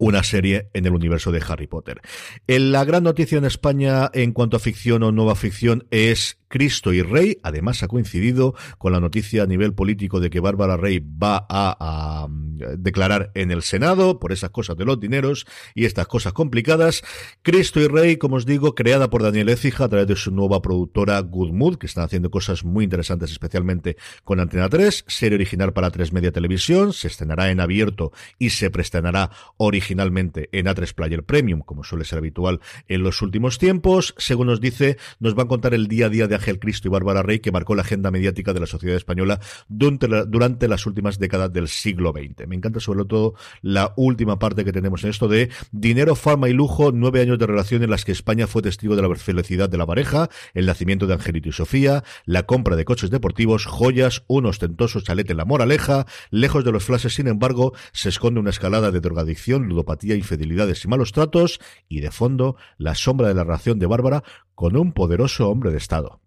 una 0.00 0.24
serie 0.24 0.70
en 0.72 0.86
el 0.86 0.94
universo 0.94 1.30
de 1.30 1.42
Harry 1.46 1.68
Potter. 1.68 2.00
La 2.48 2.84
gran 2.84 3.04
noticia 3.04 3.38
en 3.38 3.44
España 3.44 4.10
en 4.12 4.32
cuanto 4.32 4.56
a 4.56 4.60
ficción 4.60 5.04
o 5.04 5.12
nueva 5.12 5.36
ficción 5.36 5.86
es 5.90 6.39
Cristo 6.50 6.92
y 6.92 7.00
Rey. 7.00 7.38
Además, 7.42 7.82
ha 7.82 7.88
coincidido 7.88 8.54
con 8.76 8.92
la 8.92 9.00
noticia 9.00 9.44
a 9.44 9.46
nivel 9.46 9.72
político 9.72 10.20
de 10.20 10.28
que 10.28 10.40
Bárbara 10.40 10.76
Rey 10.76 10.98
va 10.98 11.46
a, 11.48 12.26
mm, 12.28 12.50
declarar 12.76 13.30
en 13.34 13.50
el 13.50 13.62
Senado 13.62 14.18
por 14.18 14.32
esas 14.32 14.50
cosas 14.50 14.76
de 14.76 14.84
los 14.84 15.00
dineros 15.00 15.46
y 15.74 15.86
estas 15.86 16.08
cosas 16.08 16.32
complicadas. 16.34 17.02
Cristo 17.42 17.80
y 17.80 17.86
Rey, 17.86 18.16
como 18.16 18.36
os 18.36 18.44
digo, 18.44 18.74
creada 18.74 19.08
por 19.08 19.22
Daniel 19.22 19.48
Ecija 19.48 19.84
a 19.84 19.88
través 19.88 20.08
de 20.08 20.16
su 20.16 20.30
nueva 20.32 20.60
productora 20.60 21.20
Good 21.20 21.52
Mood, 21.52 21.78
que 21.78 21.86
están 21.86 22.04
haciendo 22.04 22.30
cosas 22.30 22.64
muy 22.64 22.84
interesantes, 22.84 23.30
especialmente 23.30 23.96
con 24.24 24.40
Antena 24.40 24.68
3, 24.68 25.04
serie 25.06 25.36
original 25.36 25.72
para 25.72 25.90
3 25.90 26.12
Media 26.12 26.32
Televisión, 26.32 26.92
se 26.92 27.06
estrenará 27.06 27.50
en 27.50 27.60
abierto 27.60 28.12
y 28.38 28.50
se 28.50 28.70
preestrenará 28.70 29.30
originalmente 29.56 30.48
en 30.52 30.66
A3 30.66 30.94
Player 30.94 31.24
Premium, 31.24 31.60
como 31.60 31.84
suele 31.84 32.04
ser 32.04 32.18
habitual 32.18 32.60
en 32.88 33.02
los 33.02 33.22
últimos 33.22 33.58
tiempos. 33.58 34.14
Según 34.18 34.48
nos 34.48 34.60
dice, 34.60 34.98
nos 35.20 35.38
va 35.38 35.44
a 35.44 35.48
contar 35.48 35.74
el 35.74 35.86
día 35.86 36.06
a 36.06 36.08
día 36.08 36.26
de 36.26 36.39
Ángel 36.40 36.58
Cristo 36.58 36.88
y 36.88 36.90
Bárbara 36.90 37.22
Rey, 37.22 37.40
que 37.40 37.52
marcó 37.52 37.74
la 37.74 37.82
agenda 37.82 38.10
mediática 38.10 38.54
de 38.54 38.60
la 38.60 38.66
sociedad 38.66 38.96
española 38.96 39.40
durante, 39.68 40.68
las 40.68 40.86
últimas 40.86 41.18
décadas 41.18 41.52
del 41.52 41.68
siglo 41.68 42.12
XX. 42.12 42.48
Me 42.48 42.56
encanta 42.56 42.80
sobre 42.80 43.04
todo 43.04 43.34
la 43.60 43.92
última 43.96 44.38
parte 44.38 44.64
que 44.64 44.72
tenemos 44.72 45.04
en 45.04 45.10
esto 45.10 45.28
de 45.28 45.50
dinero, 45.70 46.14
fama 46.14 46.48
y 46.48 46.54
lujo, 46.54 46.92
nueve 46.92 47.20
años 47.20 47.38
de 47.38 47.46
relación 47.46 47.82
en 47.82 47.90
las 47.90 48.04
que 48.04 48.12
España 48.12 48.46
fue 48.46 48.62
testigo 48.62 48.96
de 48.96 49.02
la 49.02 49.14
felicidad 49.14 49.68
de 49.68 49.76
la 49.76 49.86
pareja, 49.86 50.30
el 50.54 50.64
nacimiento 50.64 51.06
de 51.06 51.14
Angelito 51.14 51.50
y 51.50 51.52
Sofía, 51.52 52.04
la 52.24 52.44
compra 52.44 52.76
de 52.76 52.86
coches 52.86 53.10
deportivos, 53.10 53.66
joyas, 53.66 54.24
un 54.26 54.46
ostentoso 54.46 55.00
chalet 55.02 55.28
en 55.30 55.36
la 55.36 55.44
moraleja, 55.44 56.06
lejos 56.30 56.64
de 56.64 56.72
los 56.72 56.84
flashes, 56.84 57.14
sin 57.14 57.28
embargo, 57.28 57.74
se 57.92 58.08
esconde 58.08 58.40
una 58.40 58.50
escalada 58.50 58.90
de 58.90 59.00
drogadicción, 59.00 59.68
ludopatía, 59.68 60.14
infidelidades 60.14 60.84
y 60.84 60.88
malos 60.88 61.12
tratos, 61.12 61.60
y 61.88 62.00
de 62.00 62.10
fondo, 62.10 62.56
la 62.78 62.94
sombra 62.94 63.28
de 63.28 63.34
la 63.34 63.44
relación 63.44 63.78
de 63.78 63.86
Bárbara 63.86 64.22
con 64.54 64.76
un 64.76 64.92
poderoso 64.92 65.48
hombre 65.48 65.70
de 65.70 65.78
Estado. 65.78 66.20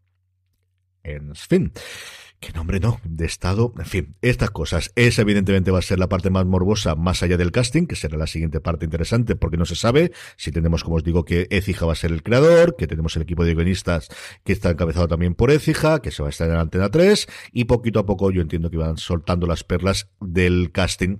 En 1.04 1.36
fin. 1.36 1.72
¿Qué 2.44 2.52
nombre 2.52 2.82
no? 2.82 3.00
De 3.06 3.26
Estado. 3.26 3.74
En 3.78 3.86
fin, 3.86 4.16
estas 4.22 4.52
cosas. 4.52 4.92
Esa 4.96 5.22
evidentemente 5.22 5.72
va 5.72 5.80
a 5.80 5.82
ser 5.82 5.98
la 5.98 6.10
parte 6.10 6.30
más 6.30 6.46
morbosa 6.46 6.96
más 6.96 7.24
allá 7.24 7.38
del 7.38 7.54
casting, 7.54 7.86
que 7.86 7.96
será 7.96 8.18
la 8.18 8.28
siguiente 8.28 8.60
parte 8.60 8.84
interesante 8.84 9.38
porque 9.38 9.56
no 9.56 9.64
se 9.64 9.76
sabe 9.76 10.12
si 10.36 10.52
tenemos, 10.52 10.84
como 10.84 10.98
os 10.98 11.06
digo, 11.06 11.24
que 11.24 11.48
Écija 11.52 11.86
va 11.86 11.94
a 11.94 11.96
ser 11.96 12.12
el 12.12 12.22
creador, 12.22 12.76
que 12.76 12.86
tenemos 12.86 13.16
el 13.16 13.22
equipo 13.22 13.46
de 13.46 13.56
guionistas 13.56 14.10
que 14.44 14.52
está 14.52 14.72
encabezado 14.72 15.08
también 15.08 15.36
por 15.36 15.52
Écija, 15.52 16.02
que 16.02 16.12
se 16.12 16.22
va 16.22 16.28
a 16.28 16.32
estar 16.32 16.50
en 16.50 16.58
Antena 16.58 16.90
3 16.90 17.28
y 17.54 17.64
poquito 17.64 18.00
a 18.00 18.06
poco 18.06 18.30
yo 18.32 18.42
entiendo 18.42 18.70
que 18.70 18.78
van 18.78 18.98
soltando 18.98 19.48
las 19.48 19.64
perlas 19.64 20.10
del 20.20 20.72
casting 20.74 21.20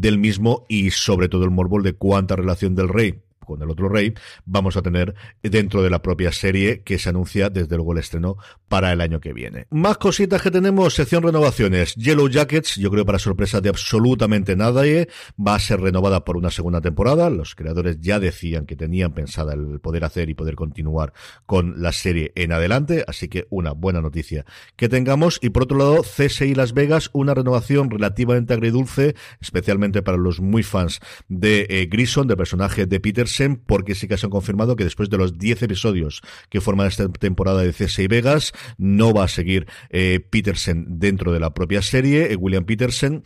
del 0.00 0.18
mismo 0.18 0.64
y 0.68 0.90
sobre 0.90 1.28
todo 1.28 1.44
el 1.44 1.50
morbol 1.50 1.82
de 1.82 1.94
cuánta 1.94 2.36
relación 2.36 2.74
del 2.74 2.88
rey 2.88 3.23
con 3.44 3.62
el 3.62 3.70
otro 3.70 3.88
rey, 3.88 4.14
vamos 4.44 4.76
a 4.76 4.82
tener 4.82 5.14
dentro 5.42 5.82
de 5.82 5.90
la 5.90 6.02
propia 6.02 6.32
serie 6.32 6.82
que 6.82 6.98
se 6.98 7.08
anuncia 7.08 7.50
desde 7.50 7.76
luego 7.76 7.92
el 7.92 7.98
estreno 7.98 8.36
para 8.68 8.92
el 8.92 9.00
año 9.00 9.20
que 9.20 9.32
viene. 9.32 9.66
Más 9.70 9.98
cositas 9.98 10.42
que 10.42 10.50
tenemos, 10.50 10.94
sección 10.94 11.22
renovaciones. 11.22 11.94
Yellow 11.94 12.28
Jackets, 12.28 12.76
yo 12.76 12.90
creo 12.90 13.04
para 13.04 13.18
sorpresa 13.18 13.60
de 13.60 13.68
absolutamente 13.68 14.56
nadie, 14.56 15.08
va 15.38 15.54
a 15.54 15.58
ser 15.58 15.80
renovada 15.80 16.24
por 16.24 16.36
una 16.36 16.50
segunda 16.50 16.80
temporada. 16.80 17.30
Los 17.30 17.54
creadores 17.54 18.00
ya 18.00 18.18
decían 18.18 18.66
que 18.66 18.76
tenían 18.76 19.12
pensada 19.12 19.54
el 19.54 19.80
poder 19.80 20.04
hacer 20.04 20.28
y 20.30 20.34
poder 20.34 20.54
continuar 20.54 21.12
con 21.46 21.82
la 21.82 21.92
serie 21.92 22.32
en 22.34 22.52
adelante, 22.52 23.04
así 23.06 23.28
que 23.28 23.46
una 23.50 23.72
buena 23.72 24.00
noticia 24.00 24.44
que 24.76 24.88
tengamos. 24.88 25.38
Y 25.42 25.50
por 25.50 25.64
otro 25.64 25.78
lado, 25.78 26.02
CSI 26.02 26.54
Las 26.54 26.72
Vegas, 26.72 27.10
una 27.12 27.34
renovación 27.34 27.90
relativamente 27.90 28.54
agridulce, 28.54 29.14
especialmente 29.40 30.02
para 30.02 30.18
los 30.18 30.40
muy 30.40 30.62
fans 30.62 31.00
de 31.28 31.66
eh, 31.68 31.86
Grison, 31.90 32.26
del 32.26 32.36
personaje 32.36 32.86
de 32.86 33.00
Peters 33.00 33.33
porque 33.66 33.94
sí 33.94 34.08
que 34.08 34.16
se 34.16 34.26
han 34.26 34.30
confirmado 34.30 34.76
que 34.76 34.84
después 34.84 35.10
de 35.10 35.18
los 35.18 35.38
10 35.38 35.62
episodios 35.62 36.22
que 36.48 36.60
forman 36.60 36.86
esta 36.86 37.08
temporada 37.08 37.62
de 37.62 37.72
CSI 37.72 38.06
Vegas, 38.06 38.52
no 38.78 39.12
va 39.12 39.24
a 39.24 39.28
seguir 39.28 39.66
eh, 39.90 40.20
Petersen 40.20 40.98
dentro 40.98 41.32
de 41.32 41.40
la 41.40 41.54
propia 41.54 41.82
serie, 41.82 42.32
eh, 42.32 42.36
William 42.36 42.64
Petersen. 42.64 43.24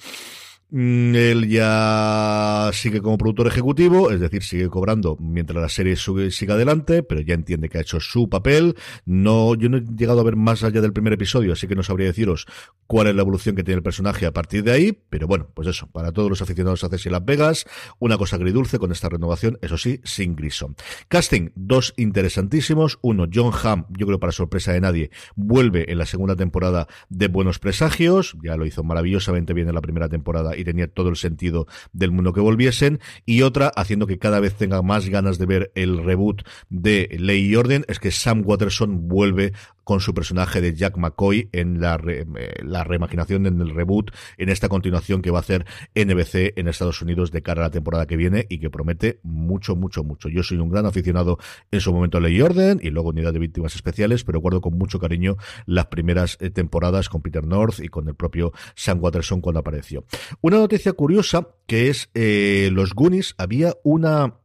Mm, 0.70 1.14
él 1.14 1.48
ya 1.48 2.68
sigue 2.74 3.00
como 3.00 3.16
productor 3.16 3.46
ejecutivo, 3.46 4.10
es 4.10 4.20
decir, 4.20 4.42
sigue 4.42 4.68
cobrando 4.68 5.16
mientras 5.18 5.62
la 5.62 5.68
serie 5.70 5.96
sigue 5.96 6.52
adelante, 6.52 7.02
pero 7.02 7.22
ya 7.22 7.32
entiende 7.32 7.70
que 7.70 7.78
ha 7.78 7.80
hecho 7.80 8.00
su 8.00 8.28
papel. 8.28 8.76
No, 9.06 9.54
yo 9.54 9.70
no 9.70 9.78
he 9.78 9.84
llegado 9.96 10.20
a 10.20 10.24
ver 10.24 10.36
más 10.36 10.64
allá 10.64 10.82
del 10.82 10.92
primer 10.92 11.14
episodio, 11.14 11.54
así 11.54 11.66
que 11.66 11.74
no 11.74 11.82
sabría 11.82 12.08
deciros 12.08 12.46
cuál 12.86 13.06
es 13.06 13.14
la 13.14 13.22
evolución 13.22 13.56
que 13.56 13.64
tiene 13.64 13.78
el 13.78 13.82
personaje 13.82 14.26
a 14.26 14.32
partir 14.32 14.62
de 14.62 14.72
ahí, 14.72 14.98
pero 15.08 15.26
bueno, 15.26 15.48
pues 15.54 15.68
eso, 15.68 15.86
para 15.90 16.12
todos 16.12 16.28
los 16.28 16.42
aficionados 16.42 16.84
a 16.84 16.90
CSI 16.90 17.08
Las 17.08 17.24
Vegas, 17.24 17.64
una 17.98 18.18
cosa 18.18 18.36
agridulce 18.36 18.78
con 18.78 18.92
esta 18.92 19.08
renovación, 19.08 19.58
eso 19.62 19.78
sí, 19.78 20.00
sin 20.04 20.36
Grison. 20.36 20.76
Casting, 21.08 21.48
dos 21.54 21.94
interesantísimos. 21.96 22.98
Uno, 23.00 23.26
John 23.32 23.52
Hamm, 23.62 23.86
yo 23.88 24.06
creo 24.06 24.20
para 24.20 24.32
sorpresa 24.32 24.72
de 24.72 24.82
nadie, 24.82 25.10
vuelve 25.34 25.90
en 25.90 25.96
la 25.96 26.04
segunda 26.04 26.36
temporada 26.36 26.88
de 27.08 27.28
Buenos 27.28 27.58
Presagios, 27.58 28.36
ya 28.42 28.56
lo 28.56 28.66
hizo 28.66 28.84
maravillosamente 28.84 29.54
bien 29.54 29.68
en 29.68 29.74
la 29.74 29.80
primera 29.80 30.10
temporada 30.10 30.57
y 30.58 30.64
tenía 30.64 30.88
todo 30.88 31.08
el 31.08 31.16
sentido 31.16 31.66
del 31.92 32.10
mundo 32.10 32.32
que 32.32 32.40
volviesen, 32.40 33.00
y 33.24 33.42
otra 33.42 33.68
haciendo 33.76 34.06
que 34.06 34.18
cada 34.18 34.40
vez 34.40 34.54
tenga 34.54 34.82
más 34.82 35.08
ganas 35.08 35.38
de 35.38 35.46
ver 35.46 35.72
el 35.74 36.04
reboot 36.04 36.42
de 36.68 37.16
Ley 37.18 37.46
y 37.46 37.56
Orden, 37.56 37.84
es 37.88 37.98
que 37.98 38.10
Sam 38.10 38.42
Watterson 38.44 39.08
vuelve 39.08 39.52
con 39.88 40.00
su 40.00 40.12
personaje 40.12 40.60
de 40.60 40.74
Jack 40.74 40.98
McCoy 40.98 41.48
en 41.52 41.80
la, 41.80 41.98
eh, 42.06 42.26
la 42.62 42.84
reimaginación, 42.84 43.46
en 43.46 43.58
el 43.62 43.74
reboot, 43.74 44.10
en 44.36 44.50
esta 44.50 44.68
continuación 44.68 45.22
que 45.22 45.30
va 45.30 45.38
a 45.38 45.40
hacer 45.40 45.64
NBC 45.94 46.52
en 46.56 46.68
Estados 46.68 47.00
Unidos 47.00 47.32
de 47.32 47.40
cara 47.40 47.62
a 47.62 47.68
la 47.68 47.70
temporada 47.70 48.06
que 48.06 48.18
viene 48.18 48.44
y 48.50 48.58
que 48.58 48.68
promete 48.68 49.18
mucho, 49.22 49.76
mucho, 49.76 50.04
mucho. 50.04 50.28
Yo 50.28 50.42
soy 50.42 50.58
un 50.58 50.68
gran 50.68 50.84
aficionado 50.84 51.38
en 51.70 51.80
su 51.80 51.90
momento 51.90 52.18
a 52.18 52.20
Ley 52.20 52.36
y 52.36 52.42
Orden 52.42 52.80
y 52.82 52.90
luego 52.90 53.08
Unidad 53.08 53.32
de 53.32 53.38
Víctimas 53.38 53.76
Especiales, 53.76 54.24
pero 54.24 54.40
guardo 54.40 54.60
con 54.60 54.76
mucho 54.76 54.98
cariño 54.98 55.38
las 55.64 55.86
primeras 55.86 56.36
eh, 56.40 56.50
temporadas 56.50 57.08
con 57.08 57.22
Peter 57.22 57.46
North 57.46 57.80
y 57.80 57.88
con 57.88 58.08
el 58.08 58.14
propio 58.14 58.52
Sam 58.74 58.98
Watterson 59.00 59.40
cuando 59.40 59.60
apareció. 59.60 60.04
Una 60.48 60.60
noticia 60.60 60.94
curiosa 60.94 61.46
que 61.66 61.90
es 61.90 62.08
eh, 62.14 62.70
los 62.72 62.94
Goonies, 62.94 63.34
había 63.36 63.74
una 63.82 64.40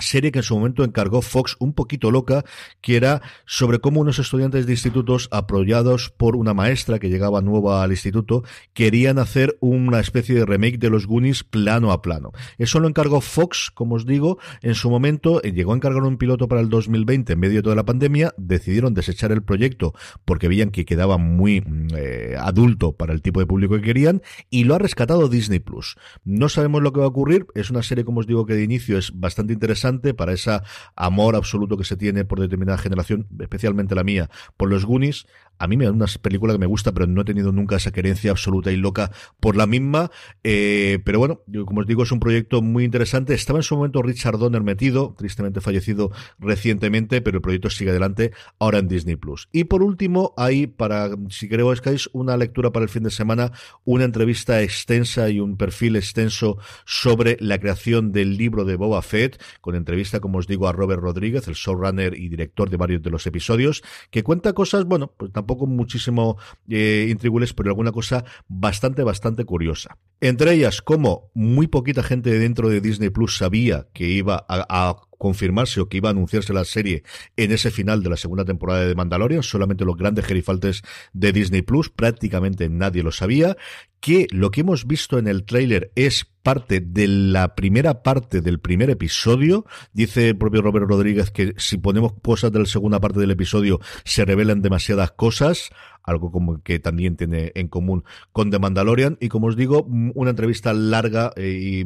serie 0.00 0.32
que 0.32 0.40
en 0.40 0.42
su 0.42 0.56
momento 0.56 0.84
encargó 0.84 1.22
Fox 1.22 1.56
un 1.58 1.72
poquito 1.72 2.10
loca, 2.10 2.44
que 2.80 2.96
era 2.96 3.22
sobre 3.46 3.78
cómo 3.78 4.00
unos 4.00 4.18
estudiantes 4.18 4.66
de 4.66 4.72
institutos 4.72 5.28
apoyados 5.30 6.10
por 6.10 6.36
una 6.36 6.54
maestra 6.54 6.98
que 6.98 7.08
llegaba 7.08 7.40
nueva 7.40 7.82
al 7.82 7.90
instituto 7.90 8.44
querían 8.72 9.18
hacer 9.18 9.56
una 9.60 10.00
especie 10.00 10.34
de 10.34 10.46
remake 10.46 10.78
de 10.78 10.90
los 10.90 11.06
Goonies 11.06 11.44
plano 11.44 11.92
a 11.92 12.02
plano. 12.02 12.32
Eso 12.58 12.80
lo 12.80 12.88
encargó 12.88 13.20
Fox, 13.20 13.70
como 13.72 13.96
os 13.96 14.06
digo, 14.06 14.38
en 14.62 14.74
su 14.74 14.90
momento 14.90 15.42
eh, 15.42 15.52
llegó 15.52 15.72
a 15.72 15.76
encargar 15.76 16.02
un 16.02 16.18
piloto 16.18 16.48
para 16.48 16.60
el 16.60 16.68
2020 16.68 17.32
en 17.32 17.38
medio 17.38 17.56
de 17.56 17.62
toda 17.62 17.76
la 17.76 17.84
pandemia, 17.84 18.34
decidieron 18.36 18.94
desechar 18.94 19.32
el 19.32 19.42
proyecto 19.42 19.94
porque 20.24 20.48
veían 20.48 20.70
que 20.70 20.84
quedaba 20.84 21.18
muy 21.18 21.60
mm, 21.60 21.88
eh, 21.96 22.36
adulto 22.38 22.92
para 22.92 23.12
el 23.12 23.22
tipo 23.22 23.40
de 23.40 23.46
público 23.46 23.76
que 23.76 23.82
querían 23.82 24.22
y 24.50 24.64
lo 24.64 24.74
ha 24.74 24.78
rescatado 24.78 25.28
Disney 25.28 25.58
Plus. 25.58 25.96
No 26.24 26.48
sabemos 26.48 26.82
lo 26.82 26.92
que 26.92 27.00
va 27.00 27.06
a 27.06 27.10
ocurrir, 27.10 27.46
es 27.54 27.70
una 27.70 27.82
serie 27.82 28.04
como 28.04 28.20
os 28.20 28.26
digo 28.26 28.46
que 28.46 28.54
de 28.54 28.64
inicio 28.64 28.98
es 28.98 29.12
bastante 29.18 29.52
interesante 29.52 29.87
para 30.14 30.32
ese 30.32 30.60
amor 30.96 31.36
absoluto 31.36 31.76
que 31.76 31.84
se 31.84 31.96
tiene 31.96 32.24
por 32.24 32.40
determinada 32.40 32.78
generación, 32.78 33.26
especialmente 33.40 33.94
la 33.94 34.04
mía, 34.04 34.30
por 34.56 34.68
los 34.68 34.84
Goonies. 34.84 35.26
A 35.60 35.66
mí 35.66 35.76
me 35.76 35.86
da 35.86 35.90
una 35.90 36.06
película 36.22 36.52
que 36.52 36.58
me 36.60 36.66
gusta, 36.66 36.92
pero 36.92 37.08
no 37.08 37.22
he 37.22 37.24
tenido 37.24 37.50
nunca 37.50 37.76
esa 37.76 37.90
querencia 37.90 38.30
absoluta 38.30 38.70
y 38.70 38.76
loca 38.76 39.10
por 39.40 39.56
la 39.56 39.66
misma. 39.66 40.10
Eh, 40.44 41.00
pero 41.04 41.18
bueno, 41.18 41.42
yo, 41.46 41.66
como 41.66 41.80
os 41.80 41.86
digo, 41.86 42.04
es 42.04 42.12
un 42.12 42.20
proyecto 42.20 42.62
muy 42.62 42.84
interesante. 42.84 43.34
Estaba 43.34 43.58
en 43.58 43.64
su 43.64 43.76
momento 43.76 44.00
Richard 44.02 44.38
Donner 44.38 44.62
metido, 44.62 45.16
tristemente 45.18 45.60
fallecido 45.60 46.12
recientemente, 46.38 47.20
pero 47.22 47.38
el 47.38 47.42
proyecto 47.42 47.70
sigue 47.70 47.90
adelante 47.90 48.32
ahora 48.60 48.78
en 48.78 48.86
Disney 48.86 49.16
Plus. 49.16 49.48
Y 49.50 49.64
por 49.64 49.82
último, 49.82 50.32
hay 50.36 50.68
para, 50.68 51.10
si 51.28 51.48
creo 51.48 51.68
que 51.74 51.90
es 51.90 52.08
una 52.12 52.36
lectura 52.36 52.70
para 52.72 52.84
el 52.84 52.88
fin 52.88 53.02
de 53.02 53.10
semana, 53.10 53.52
una 53.84 54.04
entrevista 54.04 54.62
extensa 54.62 55.28
y 55.28 55.40
un 55.40 55.56
perfil 55.56 55.96
extenso 55.96 56.58
sobre 56.84 57.36
la 57.40 57.58
creación 57.58 58.12
del 58.12 58.36
libro 58.36 58.64
de 58.64 58.76
Boba 58.76 59.02
Fett, 59.02 59.42
con 59.60 59.74
entrevista, 59.78 60.20
como 60.20 60.38
os 60.38 60.46
digo, 60.46 60.68
a 60.68 60.72
Robert 60.72 61.00
Rodríguez, 61.00 61.48
el 61.48 61.54
showrunner 61.54 62.14
y 62.14 62.28
director 62.28 62.70
de 62.70 62.76
varios 62.76 63.02
de 63.02 63.10
los 63.10 63.26
episodios, 63.26 63.82
que 64.10 64.22
cuenta 64.22 64.52
cosas, 64.52 64.84
bueno, 64.84 65.12
pues 65.16 65.32
tampoco 65.32 65.66
muchísimo 65.66 66.36
eh, 66.68 67.14
pero 67.56 67.70
alguna 67.70 67.92
cosa 67.92 68.24
bastante, 68.48 69.02
bastante 69.02 69.44
curiosa. 69.44 69.96
Entre 70.20 70.52
ellas, 70.52 70.82
como 70.82 71.30
muy 71.34 71.66
poquita 71.66 72.02
gente 72.02 72.38
dentro 72.38 72.68
de 72.68 72.80
Disney 72.80 73.10
Plus 73.10 73.36
sabía 73.36 73.86
que 73.92 74.08
iba 74.08 74.44
a 74.48 74.96
confirmarse 75.18 75.80
o 75.80 75.88
que 75.88 75.98
iba 75.98 76.08
a 76.08 76.12
anunciarse 76.12 76.52
la 76.52 76.64
serie 76.64 77.02
en 77.36 77.52
ese 77.52 77.70
final 77.70 78.02
de 78.02 78.10
la 78.10 78.16
segunda 78.16 78.44
temporada 78.44 78.86
de 78.86 78.94
Mandalorian, 78.94 79.42
solamente 79.42 79.84
los 79.84 79.96
grandes 79.96 80.24
gerifaltes 80.24 80.82
de 81.12 81.32
Disney 81.32 81.62
Plus, 81.62 81.90
prácticamente 81.90 82.68
nadie 82.68 83.02
lo 83.02 83.12
sabía, 83.12 83.56
que 84.00 84.28
lo 84.30 84.50
que 84.50 84.62
hemos 84.62 84.86
visto 84.86 85.18
en 85.18 85.26
el 85.26 85.44
tráiler 85.44 85.90
es 85.96 86.30
parte 86.42 86.80
de 86.80 87.08
la 87.08 87.54
primera 87.54 88.02
parte 88.02 88.40
del 88.40 88.60
primer 88.60 88.90
episodio. 88.90 89.66
Dice 89.92 90.30
el 90.30 90.38
propio 90.38 90.62
Robert 90.62 90.88
Rodríguez 90.88 91.30
que 91.30 91.54
si 91.56 91.78
ponemos 91.78 92.12
cosas 92.22 92.52
de 92.52 92.60
la 92.60 92.66
segunda 92.66 93.00
parte 93.00 93.20
del 93.20 93.30
episodio 93.30 93.80
se 94.04 94.24
revelan 94.24 94.62
demasiadas 94.62 95.12
cosas 95.12 95.70
algo 96.08 96.32
como 96.32 96.62
que 96.62 96.78
también 96.78 97.16
tiene 97.16 97.52
en 97.54 97.68
común 97.68 98.04
con 98.32 98.50
The 98.50 98.58
Mandalorian 98.58 99.18
y 99.20 99.28
como 99.28 99.48
os 99.48 99.56
digo, 99.56 99.82
una 100.14 100.30
entrevista 100.30 100.72
larga 100.72 101.32
eh, 101.36 101.84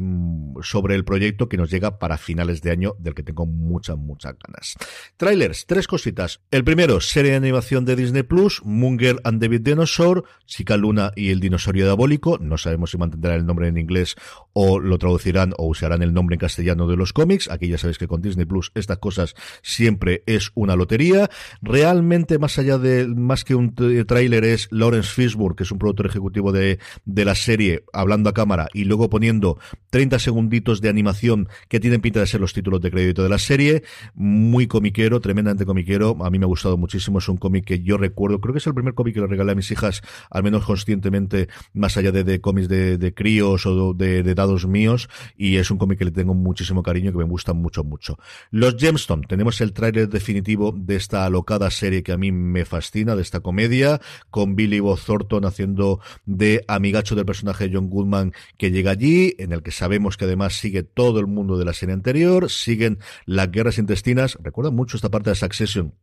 sobre 0.61 0.95
el 0.95 1.03
proyecto 1.03 1.49
que 1.49 1.57
nos 1.57 1.69
llega 1.69 1.99
para 1.99 2.17
finales 2.17 2.61
de 2.61 2.71
año 2.71 2.95
del 2.99 3.13
que 3.13 3.23
tengo 3.23 3.45
muchas, 3.45 3.97
muchas 3.97 4.35
ganas. 4.39 4.75
Trailers, 5.17 5.65
tres 5.65 5.87
cositas. 5.87 6.41
El 6.51 6.63
primero, 6.63 7.01
serie 7.01 7.31
de 7.31 7.37
animación 7.37 7.85
de 7.85 7.95
Disney 7.95 8.23
Plus, 8.23 8.61
Munger 8.63 9.19
and 9.23 9.41
David 9.41 9.61
Dinosaur, 9.61 10.23
Chica 10.45 10.77
Luna 10.77 11.11
y 11.15 11.31
el 11.31 11.39
dinosaurio 11.39 11.85
diabólico, 11.85 12.37
no 12.39 12.57
sabemos 12.57 12.91
si 12.91 12.97
mantendrán 12.97 13.35
el 13.35 13.45
nombre 13.45 13.67
en 13.67 13.77
inglés 13.77 14.15
o 14.53 14.79
lo 14.79 14.97
traducirán 14.97 15.53
o 15.57 15.67
usarán 15.67 16.01
el 16.03 16.13
nombre 16.13 16.35
en 16.35 16.39
castellano 16.39 16.87
de 16.87 16.95
los 16.95 17.13
cómics, 17.13 17.49
aquí 17.49 17.67
ya 17.67 17.77
sabéis 17.77 17.97
que 17.97 18.07
con 18.07 18.21
Disney 18.21 18.45
Plus 18.45 18.71
estas 18.75 18.99
cosas 18.99 19.35
siempre 19.61 20.23
es 20.25 20.51
una 20.55 20.75
lotería. 20.75 21.29
Realmente 21.61 22.39
más 22.39 22.57
allá 22.59 22.77
de 22.77 23.07
más 23.07 23.43
que 23.43 23.55
un 23.55 23.73
tráiler 23.73 24.45
es 24.45 24.67
Lawrence 24.71 25.09
Fishburne, 25.09 25.55
que 25.55 25.63
es 25.63 25.71
un 25.71 25.79
productor 25.79 26.05
ejecutivo 26.05 26.51
de, 26.51 26.79
de 27.05 27.25
la 27.25 27.35
serie, 27.35 27.83
hablando 27.93 28.29
a 28.29 28.33
cámara 28.33 28.67
y 28.73 28.85
luego 28.85 29.09
poniendo 29.09 29.57
30 29.89 30.19
segunditos 30.19 30.81
de 30.81 30.89
animación 30.89 31.49
que 31.67 31.79
tienen 31.79 32.01
pinta 32.01 32.19
de 32.19 32.27
ser 32.27 32.41
los 32.41 32.53
títulos 32.53 32.81
de 32.81 32.91
crédito 32.91 33.23
de 33.23 33.29
la 33.29 33.37
serie. 33.37 33.83
Muy 34.13 34.67
comiquero, 34.67 35.19
tremendamente 35.19 35.65
comiquero. 35.65 36.17
A 36.23 36.29
mí 36.29 36.39
me 36.39 36.45
ha 36.45 36.47
gustado 36.47 36.77
muchísimo. 36.77 37.19
Es 37.19 37.29
un 37.29 37.37
cómic 37.37 37.65
que 37.65 37.81
yo 37.81 37.97
recuerdo. 37.97 38.39
Creo 38.39 38.53
que 38.53 38.59
es 38.59 38.67
el 38.67 38.73
primer 38.73 38.93
cómic 38.93 39.15
que 39.15 39.21
le 39.21 39.27
regalé 39.27 39.53
a 39.53 39.55
mis 39.55 39.71
hijas, 39.71 40.01
al 40.29 40.43
menos 40.43 40.65
conscientemente, 40.65 41.47
más 41.73 41.97
allá 41.97 42.11
de, 42.11 42.41
cómics 42.41 42.67
de, 42.67 42.97
de, 42.97 43.13
críos 43.13 43.65
o 43.65 43.93
de, 43.93 44.23
de 44.23 44.35
míos. 44.67 45.09
Y 45.35 45.57
es 45.57 45.71
un 45.71 45.77
cómic 45.77 45.99
que 45.99 46.05
le 46.05 46.11
tengo 46.11 46.33
muchísimo 46.33 46.83
cariño 46.83 47.11
que 47.11 47.17
me 47.17 47.23
gusta 47.23 47.53
mucho, 47.53 47.83
mucho. 47.83 48.17
Los 48.51 48.75
Gemstone. 48.77 49.25
Tenemos 49.27 49.59
el 49.61 49.73
tráiler 49.73 50.09
definitivo 50.09 50.73
de 50.75 50.95
esta 50.95 51.25
alocada 51.25 51.69
serie 51.71 52.03
que 52.03 52.11
a 52.11 52.17
mí 52.17 52.31
me 52.31 52.65
fascina, 52.65 53.15
de 53.15 53.21
esta 53.21 53.39
comedia 53.39 53.99
con 54.29 54.55
Billy 54.55 54.79
Bob 54.79 54.99
Thornton 54.99 55.45
haciendo 55.45 55.99
de 56.25 56.63
amigacho 56.67 57.15
del 57.15 57.25
personaje 57.25 57.69
John 57.71 57.89
Goodman 57.89 58.33
que 58.57 58.71
llega 58.71 58.91
allí, 58.91 59.35
en 59.37 59.51
el 59.51 59.63
que 59.63 59.71
sabemos 59.71 60.17
que 60.17 60.25
además 60.25 60.53
sigue 60.53 60.83
todo 60.83 61.19
el 61.19 61.27
mundo 61.27 61.57
de 61.57 61.65
la 61.65 61.73
serie 61.73 61.93
anterior, 61.93 62.49
siguen 62.49 62.99
las 63.25 63.51
guerras 63.51 63.77
intestinas, 63.77 64.37
recuerda 64.41 64.71
mucho 64.71 64.97
esta 64.97 65.09
parte 65.09 65.29
de 65.29 65.35
Succession 65.35 65.93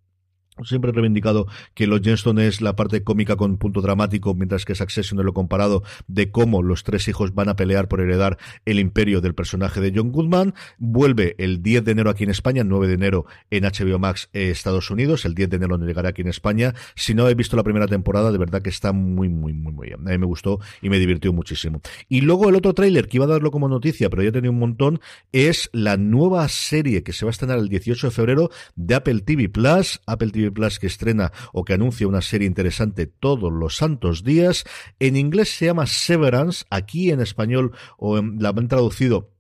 Siempre 0.65 0.91
he 0.91 0.95
reivindicado 0.95 1.47
que 1.75 1.87
los 1.87 2.01
Jenstone 2.01 2.47
es 2.47 2.61
la 2.61 2.77
parte 2.77 3.03
cómica 3.03 3.37
con 3.37 3.57
punto 3.57 3.81
dramático, 3.81 4.35
mientras 4.35 4.65
que 4.65 4.75
Succession 4.75 5.19
es 5.19 5.25
lo 5.25 5.33
comparado 5.33 5.83
de 6.07 6.31
cómo 6.31 6.63
los 6.63 6.85
tres 6.85 7.09
hijos 7.09 7.35
van 7.35 7.49
a 7.49 7.57
pelear 7.57 7.89
por 7.89 8.01
heredar 8.01 8.39
el 8.65 8.79
imperio 8.79 9.21
del 9.21 9.35
personaje 9.35 9.81
de 9.81 9.93
John 9.95 10.13
Goodman. 10.13 10.55
Vuelve 10.79 11.35
el 11.39 11.63
10 11.63 11.85
de 11.85 11.93
enero 11.93 12.11
aquí 12.11 12.25
en 12.25 12.31
España, 12.31 12.65
9 12.65 12.89
de 12.89 12.95
enero 12.95 13.27
en 13.51 13.65
HBO 13.65 13.99
Max 13.99 14.29
eh, 14.33 14.51
Estados 14.51 14.91
Unidos, 14.91 15.25
el 15.25 15.35
10 15.35 15.51
de 15.51 15.57
enero 15.57 15.79
no 15.79 15.87
llegará 15.87 16.11
aquí 16.11 16.23
en 16.23 16.29
España. 16.29 16.75
Si 16.95 17.15
no 17.15 17.29
he 17.29 17.35
visto 17.35 17.57
la 17.57 17.63
primera 17.63 17.87
temporada, 17.87 18.33
de 18.33 18.39
verdad 18.39 18.63
que 18.63 18.71
está 18.71 18.93
muy, 18.93 19.29
muy, 19.29 19.53
muy, 19.53 19.73
muy 19.73 19.89
bien. 19.89 20.01
A 20.07 20.11
mí 20.11 20.19
me 20.19 20.27
gustó 20.27 20.61
y 20.83 20.89
me 20.89 20.99
divirtió 20.99 21.33
muchísimo. 21.33 21.81
Y 22.09 22.21
luego 22.21 22.49
el 22.49 22.57
otro 22.57 22.75
tráiler 22.75 23.09
que 23.09 23.19
iba 23.19 23.25
a 23.25 23.29
darlo 23.29 23.51
como 23.51 23.69
noticia, 23.69 24.11
pero 24.11 24.23
ya 24.23 24.33
tenía 24.33 24.51
un 24.51 24.59
montón, 24.59 25.01
es 25.33 25.71
la 25.73 25.97
nueva 25.97 26.49
serie 26.49 27.03
que 27.03 27.13
se 27.13 27.25
va 27.25 27.31
a 27.31 27.33
estrenar 27.33 27.59
el 27.59 27.69
18 27.69 28.09
de 28.09 28.11
febrero 28.11 28.51
de 28.77 28.95
Apple 28.95 29.21
TV 29.21 29.49
Plus. 29.49 30.01
Apple 30.07 30.31
TV 30.31 30.50
Que 30.81 30.87
estrena 30.87 31.33
o 31.53 31.65
que 31.65 31.75
anuncia 31.75 32.09
una 32.09 32.23
serie 32.23 32.47
interesante 32.47 33.07
todos 33.07 33.53
los 33.53 33.77
santos 33.77 34.25
días. 34.25 34.65
En 34.99 35.17
inglés 35.17 35.57
se 35.57 35.67
llama 35.67 35.87
Severance, 35.87 36.65
aquí 36.71 37.11
en 37.11 37.21
español 37.21 37.73
o 37.99 38.21
la 38.21 38.51
han 38.51 38.69
traducido 38.69 39.33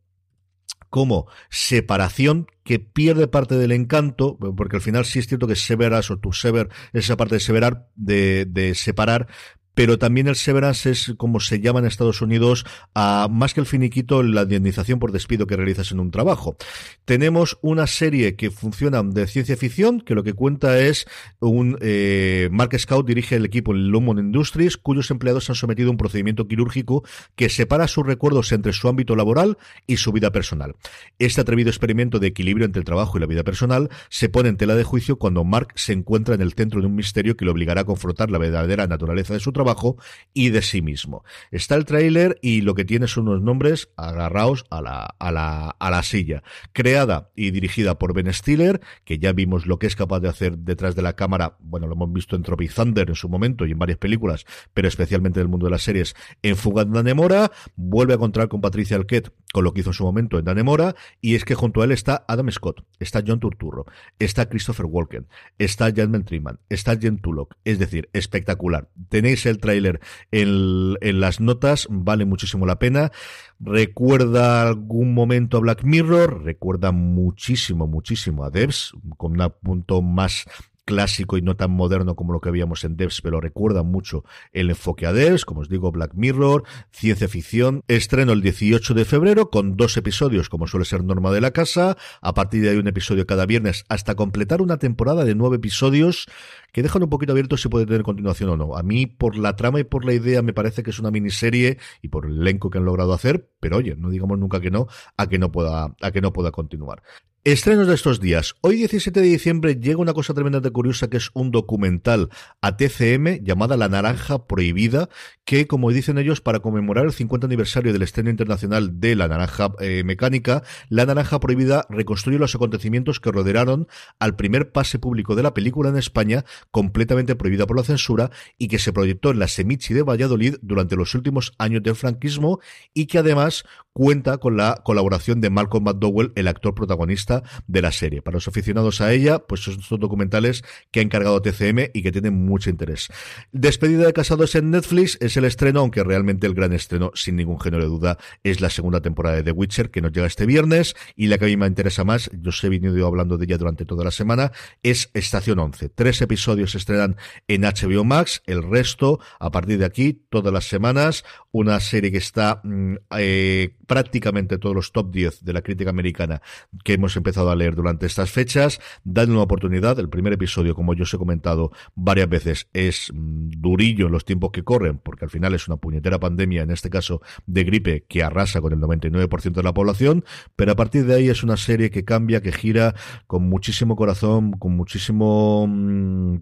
como 0.90 1.28
separación 1.50 2.48
que 2.64 2.80
pierde 2.80 3.28
parte 3.28 3.56
del 3.56 3.72
encanto, 3.72 4.36
porque 4.56 4.76
al 4.76 4.82
final 4.82 5.04
sí 5.04 5.20
es 5.20 5.28
cierto 5.28 5.46
que 5.46 5.54
severas 5.54 6.10
o 6.10 6.18
tu 6.18 6.32
sever, 6.32 6.68
esa 6.92 7.16
parte 7.16 7.36
de 7.36 7.40
severar, 7.40 7.88
de, 7.94 8.44
de 8.44 8.74
separar, 8.74 9.28
pero 9.74 9.98
también 9.98 10.28
el 10.28 10.36
severance 10.36 10.90
es 10.90 11.14
como 11.16 11.40
se 11.40 11.60
llama 11.60 11.78
en 11.80 11.86
Estados 11.86 12.22
Unidos, 12.22 12.64
a 12.94 13.28
más 13.30 13.54
que 13.54 13.60
el 13.60 13.66
finiquito, 13.66 14.22
la 14.22 14.42
indemnización 14.42 14.98
por 14.98 15.12
despido 15.12 15.46
que 15.46 15.56
realizas 15.56 15.92
en 15.92 16.00
un 16.00 16.10
trabajo. 16.10 16.56
Tenemos 17.04 17.58
una 17.62 17.86
serie 17.86 18.36
que 18.36 18.50
funciona 18.50 19.02
de 19.02 19.26
ciencia 19.26 19.56
ficción, 19.56 20.00
que 20.00 20.14
lo 20.14 20.22
que 20.22 20.32
cuenta 20.32 20.78
es 20.78 21.06
un 21.38 21.78
eh, 21.80 22.48
Mark 22.52 22.78
Scout 22.78 23.06
dirige 23.06 23.36
el 23.36 23.44
equipo 23.44 23.72
en 23.72 23.88
Lumon 23.88 24.18
Industries, 24.18 24.76
cuyos 24.76 25.10
empleados 25.10 25.48
han 25.50 25.56
sometido 25.56 25.88
a 25.88 25.92
un 25.92 25.96
procedimiento 25.96 26.48
quirúrgico 26.48 27.04
que 27.36 27.48
separa 27.48 27.88
sus 27.88 28.06
recuerdos 28.06 28.52
entre 28.52 28.72
su 28.72 28.88
ámbito 28.88 29.16
laboral 29.16 29.58
y 29.86 29.98
su 29.98 30.12
vida 30.12 30.30
personal. 30.30 30.74
Este 31.18 31.40
atrevido 31.40 31.70
experimento 31.70 32.18
de 32.18 32.28
equilibrio 32.28 32.66
entre 32.66 32.80
el 32.80 32.84
trabajo 32.84 33.16
y 33.16 33.20
la 33.20 33.26
vida 33.26 33.44
personal 33.44 33.88
se 34.08 34.28
pone 34.28 34.48
en 34.48 34.56
tela 34.56 34.74
de 34.74 34.84
juicio 34.84 35.16
cuando 35.16 35.44
Mark 35.44 35.72
se 35.76 35.92
encuentra 35.92 36.34
en 36.34 36.40
el 36.40 36.52
centro 36.52 36.80
de 36.80 36.86
un 36.86 36.94
misterio 36.94 37.36
que 37.36 37.44
le 37.44 37.50
obligará 37.50 37.82
a 37.82 37.84
confrontar 37.84 38.30
la 38.30 38.38
verdadera 38.38 38.86
naturaleza 38.86 39.34
de 39.34 39.40
su 39.40 39.52
trabajo 39.52 39.59
trabajo 39.60 39.98
y 40.32 40.48
de 40.48 40.62
sí 40.62 40.80
mismo. 40.80 41.22
Está 41.50 41.74
el 41.74 41.84
tráiler 41.84 42.38
y 42.40 42.62
lo 42.62 42.74
que 42.74 42.86
tiene 42.86 43.06
son 43.06 43.28
unos 43.28 43.42
nombres 43.42 43.90
agarraos 43.96 44.64
a 44.70 44.80
la, 44.80 45.14
a 45.18 45.30
la, 45.30 45.76
a 45.78 45.90
la 45.90 46.02
silla. 46.02 46.42
Creada 46.72 47.30
y 47.36 47.50
dirigida 47.50 47.98
por 47.98 48.14
Ben 48.14 48.32
Stiller, 48.32 48.80
que 49.04 49.18
ya 49.18 49.32
vimos 49.32 49.66
lo 49.66 49.78
que 49.78 49.86
es 49.86 49.96
capaz 49.96 50.20
de 50.20 50.28
hacer 50.28 50.56
detrás 50.56 50.96
de 50.96 51.02
la 51.02 51.14
cámara, 51.14 51.56
bueno, 51.60 51.86
lo 51.86 51.94
hemos 51.94 52.10
visto 52.12 52.36
en 52.36 52.42
Tropic 52.42 52.72
Thunder 52.72 53.08
en 53.10 53.14
su 53.14 53.28
momento 53.28 53.66
y 53.66 53.72
en 53.72 53.78
varias 53.78 53.98
películas, 53.98 54.46
pero 54.72 54.88
especialmente 54.88 55.40
en 55.40 55.44
el 55.44 55.50
mundo 55.50 55.66
de 55.66 55.72
las 55.72 55.82
series, 55.82 56.14
en 56.42 56.56
Fuga 56.56 56.84
de 56.84 56.92
Danemora, 56.92 57.52
vuelve 57.76 58.14
a 58.14 58.16
encontrar 58.16 58.48
con 58.48 58.62
Patricia 58.62 58.96
Alquette 58.96 59.30
con 59.52 59.64
lo 59.64 59.74
que 59.74 59.80
hizo 59.80 59.90
en 59.90 59.94
su 59.94 60.04
momento 60.04 60.38
en 60.38 60.44
Danemora, 60.46 60.94
y 61.20 61.34
es 61.34 61.44
que 61.44 61.54
junto 61.54 61.82
a 61.82 61.84
él 61.84 61.92
está 61.92 62.24
Adam 62.28 62.50
Scott, 62.50 62.84
está 63.00 63.22
John 63.26 63.40
Turturro, 63.40 63.86
está 64.18 64.48
Christopher 64.48 64.86
Walken, 64.86 65.26
está 65.58 65.86
Jasmine 65.86 66.24
Triman, 66.24 66.60
está 66.68 66.96
Jen 66.96 67.18
Tullock, 67.18 67.54
es 67.64 67.78
decir, 67.78 68.08
espectacular. 68.12 68.88
Tenéis 69.08 69.46
el 69.46 69.58
tráiler 69.58 70.00
en, 70.30 70.96
en 71.00 71.20
las 71.20 71.40
notas, 71.40 71.88
vale 71.90 72.24
muchísimo 72.24 72.66
la 72.66 72.78
pena. 72.78 73.10
Recuerda 73.58 74.62
algún 74.62 75.12
momento 75.14 75.56
a 75.56 75.60
Black 75.60 75.82
Mirror, 75.82 76.44
recuerda 76.44 76.92
muchísimo, 76.92 77.86
muchísimo 77.86 78.44
a 78.44 78.50
Devs, 78.50 78.92
con 79.16 79.40
un 79.40 79.52
punto 79.62 80.02
más 80.02 80.46
clásico 80.84 81.36
y 81.36 81.42
no 81.42 81.56
tan 81.56 81.70
moderno 81.70 82.16
como 82.16 82.32
lo 82.32 82.40
que 82.40 82.50
veíamos 82.50 82.84
en 82.84 82.96
Devs, 82.96 83.20
pero 83.22 83.40
recuerda 83.40 83.82
mucho 83.82 84.24
el 84.52 84.70
enfoque 84.70 85.06
a 85.06 85.12
Devs, 85.12 85.44
como 85.44 85.60
os 85.60 85.68
digo, 85.68 85.92
Black 85.92 86.12
Mirror, 86.14 86.64
ciencia 86.90 87.28
ficción. 87.28 87.82
Estreno 87.88 88.32
el 88.32 88.42
18 88.42 88.94
de 88.94 89.04
febrero 89.04 89.50
con 89.50 89.76
dos 89.76 89.96
episodios, 89.96 90.48
como 90.48 90.66
suele 90.66 90.84
ser 90.84 91.04
norma 91.04 91.30
de 91.30 91.40
la 91.40 91.52
casa. 91.52 91.96
A 92.20 92.34
partir 92.34 92.62
de 92.62 92.70
ahí 92.70 92.76
un 92.76 92.88
episodio 92.88 93.26
cada 93.26 93.46
viernes 93.46 93.84
hasta 93.88 94.14
completar 94.14 94.62
una 94.62 94.78
temporada 94.78 95.24
de 95.24 95.34
nueve 95.34 95.56
episodios 95.56 96.26
que 96.72 96.82
dejan 96.82 97.02
un 97.02 97.10
poquito 97.10 97.32
abierto 97.32 97.56
si 97.56 97.68
puede 97.68 97.86
tener 97.86 98.02
continuación 98.02 98.50
o 98.50 98.56
no. 98.56 98.76
A 98.76 98.82
mí, 98.82 99.06
por 99.06 99.36
la 99.36 99.56
trama 99.56 99.80
y 99.80 99.84
por 99.84 100.04
la 100.04 100.12
idea, 100.12 100.42
me 100.42 100.52
parece 100.52 100.82
que 100.82 100.90
es 100.90 100.98
una 100.98 101.10
miniserie 101.10 101.78
y 102.02 102.08
por 102.08 102.26
el 102.26 102.40
elenco 102.40 102.70
que 102.70 102.78
han 102.78 102.84
logrado 102.84 103.12
hacer, 103.12 103.50
pero 103.60 103.78
oye, 103.78 103.96
no 103.96 104.10
digamos 104.10 104.38
nunca 104.38 104.60
que 104.60 104.70
no, 104.70 104.86
a 105.16 105.28
que 105.28 105.38
no 105.38 105.50
pueda, 105.52 105.94
a 106.00 106.10
que 106.10 106.20
no 106.20 106.32
pueda 106.32 106.50
continuar. 106.50 107.02
Estrenos 107.42 107.88
de 107.88 107.94
estos 107.94 108.20
días. 108.20 108.54
Hoy 108.60 108.76
17 108.76 109.18
de 109.18 109.26
diciembre 109.26 109.76
llega 109.76 109.96
una 109.96 110.12
cosa 110.12 110.34
tremendamente 110.34 110.70
curiosa 110.72 111.08
que 111.08 111.16
es 111.16 111.30
un 111.32 111.50
documental 111.50 112.28
a 112.60 112.76
TCM 112.76 113.42
llamada 113.42 113.78
La 113.78 113.88
Naranja 113.88 114.46
Prohibida, 114.46 115.08
que 115.46 115.66
como 115.66 115.90
dicen 115.90 116.18
ellos, 116.18 116.42
para 116.42 116.60
conmemorar 116.60 117.06
el 117.06 117.14
50 117.14 117.46
aniversario 117.46 117.94
del 117.94 118.02
estreno 118.02 118.28
internacional 118.28 119.00
de 119.00 119.16
La 119.16 119.26
Naranja 119.26 119.72
eh, 119.80 120.02
Mecánica, 120.04 120.64
La 120.90 121.06
Naranja 121.06 121.40
Prohibida 121.40 121.86
reconstruye 121.88 122.38
los 122.38 122.54
acontecimientos 122.54 123.20
que 123.20 123.32
rodearon 123.32 123.88
al 124.18 124.36
primer 124.36 124.70
pase 124.70 124.98
público 124.98 125.34
de 125.34 125.42
la 125.42 125.54
película 125.54 125.88
en 125.88 125.96
España, 125.96 126.44
completamente 126.70 127.36
prohibida 127.36 127.66
por 127.66 127.78
la 127.78 127.84
censura 127.84 128.30
y 128.58 128.68
que 128.68 128.78
se 128.78 128.92
proyectó 128.92 129.30
en 129.30 129.38
la 129.38 129.48
Semichi 129.48 129.94
de 129.94 130.02
Valladolid 130.02 130.56
durante 130.60 130.94
los 130.94 131.14
últimos 131.14 131.54
años 131.56 131.82
del 131.82 131.96
franquismo 131.96 132.60
y 132.92 133.06
que 133.06 133.16
además 133.16 133.64
cuenta 133.94 134.36
con 134.36 134.58
la 134.58 134.82
colaboración 134.84 135.40
de 135.40 135.48
Malcolm 135.48 135.84
McDowell, 135.84 136.32
el 136.36 136.46
actor 136.46 136.74
protagonista 136.74 137.29
de 137.66 137.82
la 137.82 137.92
serie. 137.92 138.22
Para 138.22 138.36
los 138.36 138.48
aficionados 138.48 139.00
a 139.00 139.12
ella, 139.12 139.38
pues 139.40 139.62
son 139.62 139.78
estos 139.80 140.00
documentales 140.00 140.64
que 140.90 141.00
ha 141.00 141.02
encargado 141.02 141.40
TCM 141.40 141.90
y 141.92 142.02
que 142.02 142.12
tienen 142.12 142.34
mucho 142.44 142.70
interés. 142.70 143.08
Despedida 143.52 144.06
de 144.06 144.12
Casados 144.12 144.54
en 144.54 144.70
Netflix 144.70 145.18
es 145.20 145.36
el 145.36 145.44
estreno, 145.44 145.80
aunque 145.80 146.04
realmente 146.04 146.46
el 146.46 146.54
gran 146.54 146.72
estreno, 146.72 147.10
sin 147.14 147.36
ningún 147.36 147.60
género 147.60 147.84
de 147.84 147.88
duda, 147.88 148.18
es 148.42 148.60
la 148.60 148.70
segunda 148.70 149.00
temporada 149.00 149.36
de 149.36 149.42
The 149.42 149.52
Witcher, 149.52 149.90
que 149.90 150.00
nos 150.00 150.12
llega 150.12 150.26
este 150.26 150.46
viernes, 150.46 150.94
y 151.16 151.26
la 151.26 151.38
que 151.38 151.44
a 151.44 151.48
mí 151.48 151.56
me 151.56 151.66
interesa 151.66 152.04
más, 152.04 152.30
yo 152.32 152.50
os 152.50 152.64
he 152.64 152.68
venido 152.68 153.06
hablando 153.06 153.38
de 153.38 153.44
ella 153.44 153.58
durante 153.58 153.84
toda 153.84 154.04
la 154.04 154.10
semana, 154.10 154.52
es 154.82 155.10
Estación 155.14 155.58
11. 155.58 155.90
Tres 155.90 156.20
episodios 156.22 156.72
se 156.72 156.78
estrenan 156.78 157.16
en 157.48 157.62
HBO 157.62 158.04
Max, 158.04 158.42
el 158.46 158.62
resto, 158.62 159.20
a 159.38 159.50
partir 159.50 159.78
de 159.78 159.84
aquí, 159.84 160.24
todas 160.28 160.52
las 160.52 160.66
semanas, 160.66 161.24
una 161.52 161.80
serie 161.80 162.10
que 162.10 162.18
está 162.18 162.60
mm, 162.62 162.94
eh, 163.18 163.74
prácticamente 163.86 164.58
todos 164.58 164.74
los 164.74 164.92
top 164.92 165.10
10 165.10 165.44
de 165.44 165.52
la 165.52 165.62
crítica 165.62 165.90
americana 165.90 166.42
que 166.84 166.94
hemos 166.94 167.16
empezado 167.20 167.50
a 167.50 167.56
leer 167.56 167.74
durante 167.74 168.06
estas 168.06 168.30
fechas. 168.30 168.80
Dadle 169.04 169.34
una 169.34 169.42
oportunidad. 169.42 169.98
El 169.98 170.08
primer 170.08 170.32
episodio, 170.32 170.74
como 170.74 170.94
yo 170.94 171.04
os 171.04 171.14
he 171.14 171.18
comentado 171.18 171.70
varias 171.94 172.28
veces, 172.28 172.68
es 172.72 173.12
mm, 173.12 173.50
durillo 173.58 174.06
en 174.06 174.12
los 174.12 174.24
tiempos 174.24 174.50
que 174.50 174.64
corren, 174.64 174.98
porque 174.98 175.24
al 175.24 175.30
final 175.30 175.54
es 175.54 175.68
una 175.68 175.76
puñetera 175.76 176.18
pandemia, 176.18 176.62
en 176.62 176.70
este 176.70 176.90
caso 176.90 177.22
de 177.46 177.64
gripe, 177.64 178.04
que 178.08 178.22
arrasa 178.22 178.60
con 178.60 178.72
el 178.72 178.80
99% 178.80 179.52
de 179.52 179.62
la 179.62 179.74
población, 179.74 180.24
pero 180.56 180.72
a 180.72 180.76
partir 180.76 181.06
de 181.06 181.14
ahí 181.14 181.28
es 181.28 181.42
una 181.42 181.56
serie 181.56 181.90
que 181.90 182.04
cambia, 182.04 182.40
que 182.40 182.52
gira 182.52 182.94
con 183.26 183.48
muchísimo 183.48 183.96
corazón, 183.96 184.52
con 184.52 184.76
muchísimo 184.76 185.66
mm, 185.68 186.36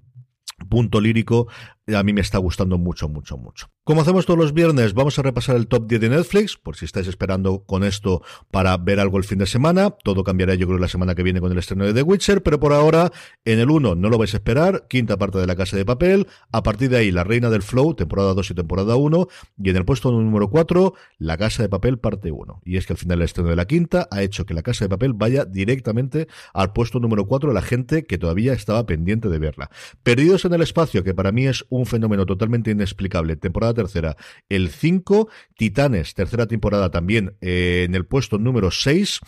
punto 0.68 1.00
lírico 1.00 1.48
a 1.94 2.03
mí 2.03 2.12
me 2.12 2.20
está 2.20 2.38
gustando 2.38 2.79
mucho, 2.79 3.09
mucho, 3.09 3.37
mucho. 3.38 3.70
Como 3.85 4.03
hacemos 4.03 4.27
todos 4.27 4.38
los 4.38 4.53
viernes, 4.53 4.94
vamos 4.94 5.18
a 5.18 5.22
repasar 5.22 5.57
el 5.57 5.66
top 5.66 5.87
10 5.87 6.01
de 6.03 6.09
Netflix, 6.11 6.57
por 6.57 6.77
si 6.77 6.85
estáis 6.85 7.07
esperando 7.07 7.64
con 7.64 7.85
esto 7.85 8.22
para 8.51 8.77
ver 8.77 9.01
algo 9.01 9.18
el 9.18 9.24
fin 9.24 9.38
de 9.38 9.46
semana. 9.46 9.90
Todo 9.90 10.24
cambiará 10.24 10.55
yo 10.55 10.66
creo 10.66 10.79
la 10.79 10.88
semana 10.88 11.14
que 11.14 11.22
viene 11.22 11.40
con 11.40 11.51
el 11.51 11.59
estreno 11.59 11.87
de 11.87 11.94
The 11.94 12.03
Witcher, 12.03 12.42
pero 12.42 12.61
por 12.61 12.72
ahora, 12.72 13.11
en 13.44 13.59
el 13.59 13.70
1 13.70 13.94
no 13.94 14.09
lo 14.11 14.18
vais 14.18 14.35
a 14.35 14.37
esperar, 14.37 14.87
quinta 14.88 15.16
parte 15.16 15.38
de 15.38 15.46
La 15.46 15.57
Casa 15.57 15.77
de 15.77 15.85
Papel, 15.85 16.27
a 16.53 16.62
partir 16.62 16.90
de 16.90 16.98
ahí 16.98 17.11
La 17.11 17.24
Reina 17.24 17.48
del 17.48 17.62
Flow, 17.62 17.94
temporada 17.94 18.35
2 18.35 18.51
y 18.51 18.55
temporada 18.55 18.96
1, 18.96 19.29
y 19.62 19.70
en 19.70 19.77
el 19.77 19.85
puesto 19.85 20.12
número 20.12 20.51
4, 20.51 20.94
La 21.18 21.38
Casa 21.38 21.62
de 21.62 21.68
Papel, 21.68 21.98
parte 21.98 22.31
1. 22.31 22.62
Y 22.64 22.77
es 22.77 22.87
que 22.87 22.92
al 22.92 22.98
final 22.98 23.18
el 23.18 23.24
estreno 23.24 23.48
de 23.48 23.57
la 23.57 23.66
quinta 23.66 24.09
ha 24.11 24.22
hecho 24.22 24.44
que 24.44 24.55
La 24.55 24.62
Casa 24.62 24.85
de 24.85 24.90
Papel 24.90 25.14
vaya 25.14 25.44
directamente 25.44 26.29
al 26.53 26.72
puesto 26.72 27.01
número 27.01 27.27
4 27.27 27.51
de 27.51 27.55
la 27.55 27.62
gente 27.62 28.05
que 28.05 28.18
todavía 28.18 28.53
estaba 28.53 28.85
pendiente 28.85 29.29
de 29.29 29.38
verla. 29.38 29.70
Perdidos 30.03 30.44
en 30.44 30.53
el 30.53 30.62
espacio, 30.62 31.03
que 31.03 31.14
para 31.14 31.33
mí 31.33 31.46
es 31.46 31.64
un 31.70 31.77
un 31.78 31.86
fenómeno 31.86 32.26
totalmente 32.26 32.70
inexplicable. 32.70 33.36
Temporada 33.36 33.74
tercera, 33.74 34.16
el 34.48 34.70
5. 34.70 35.28
Titanes, 35.56 36.14
tercera 36.14 36.46
temporada 36.46 36.90
también 36.90 37.36
eh, 37.40 37.84
en 37.86 37.94
el 37.94 38.04
puesto 38.06 38.38
número 38.38 38.70
6. 38.70 39.20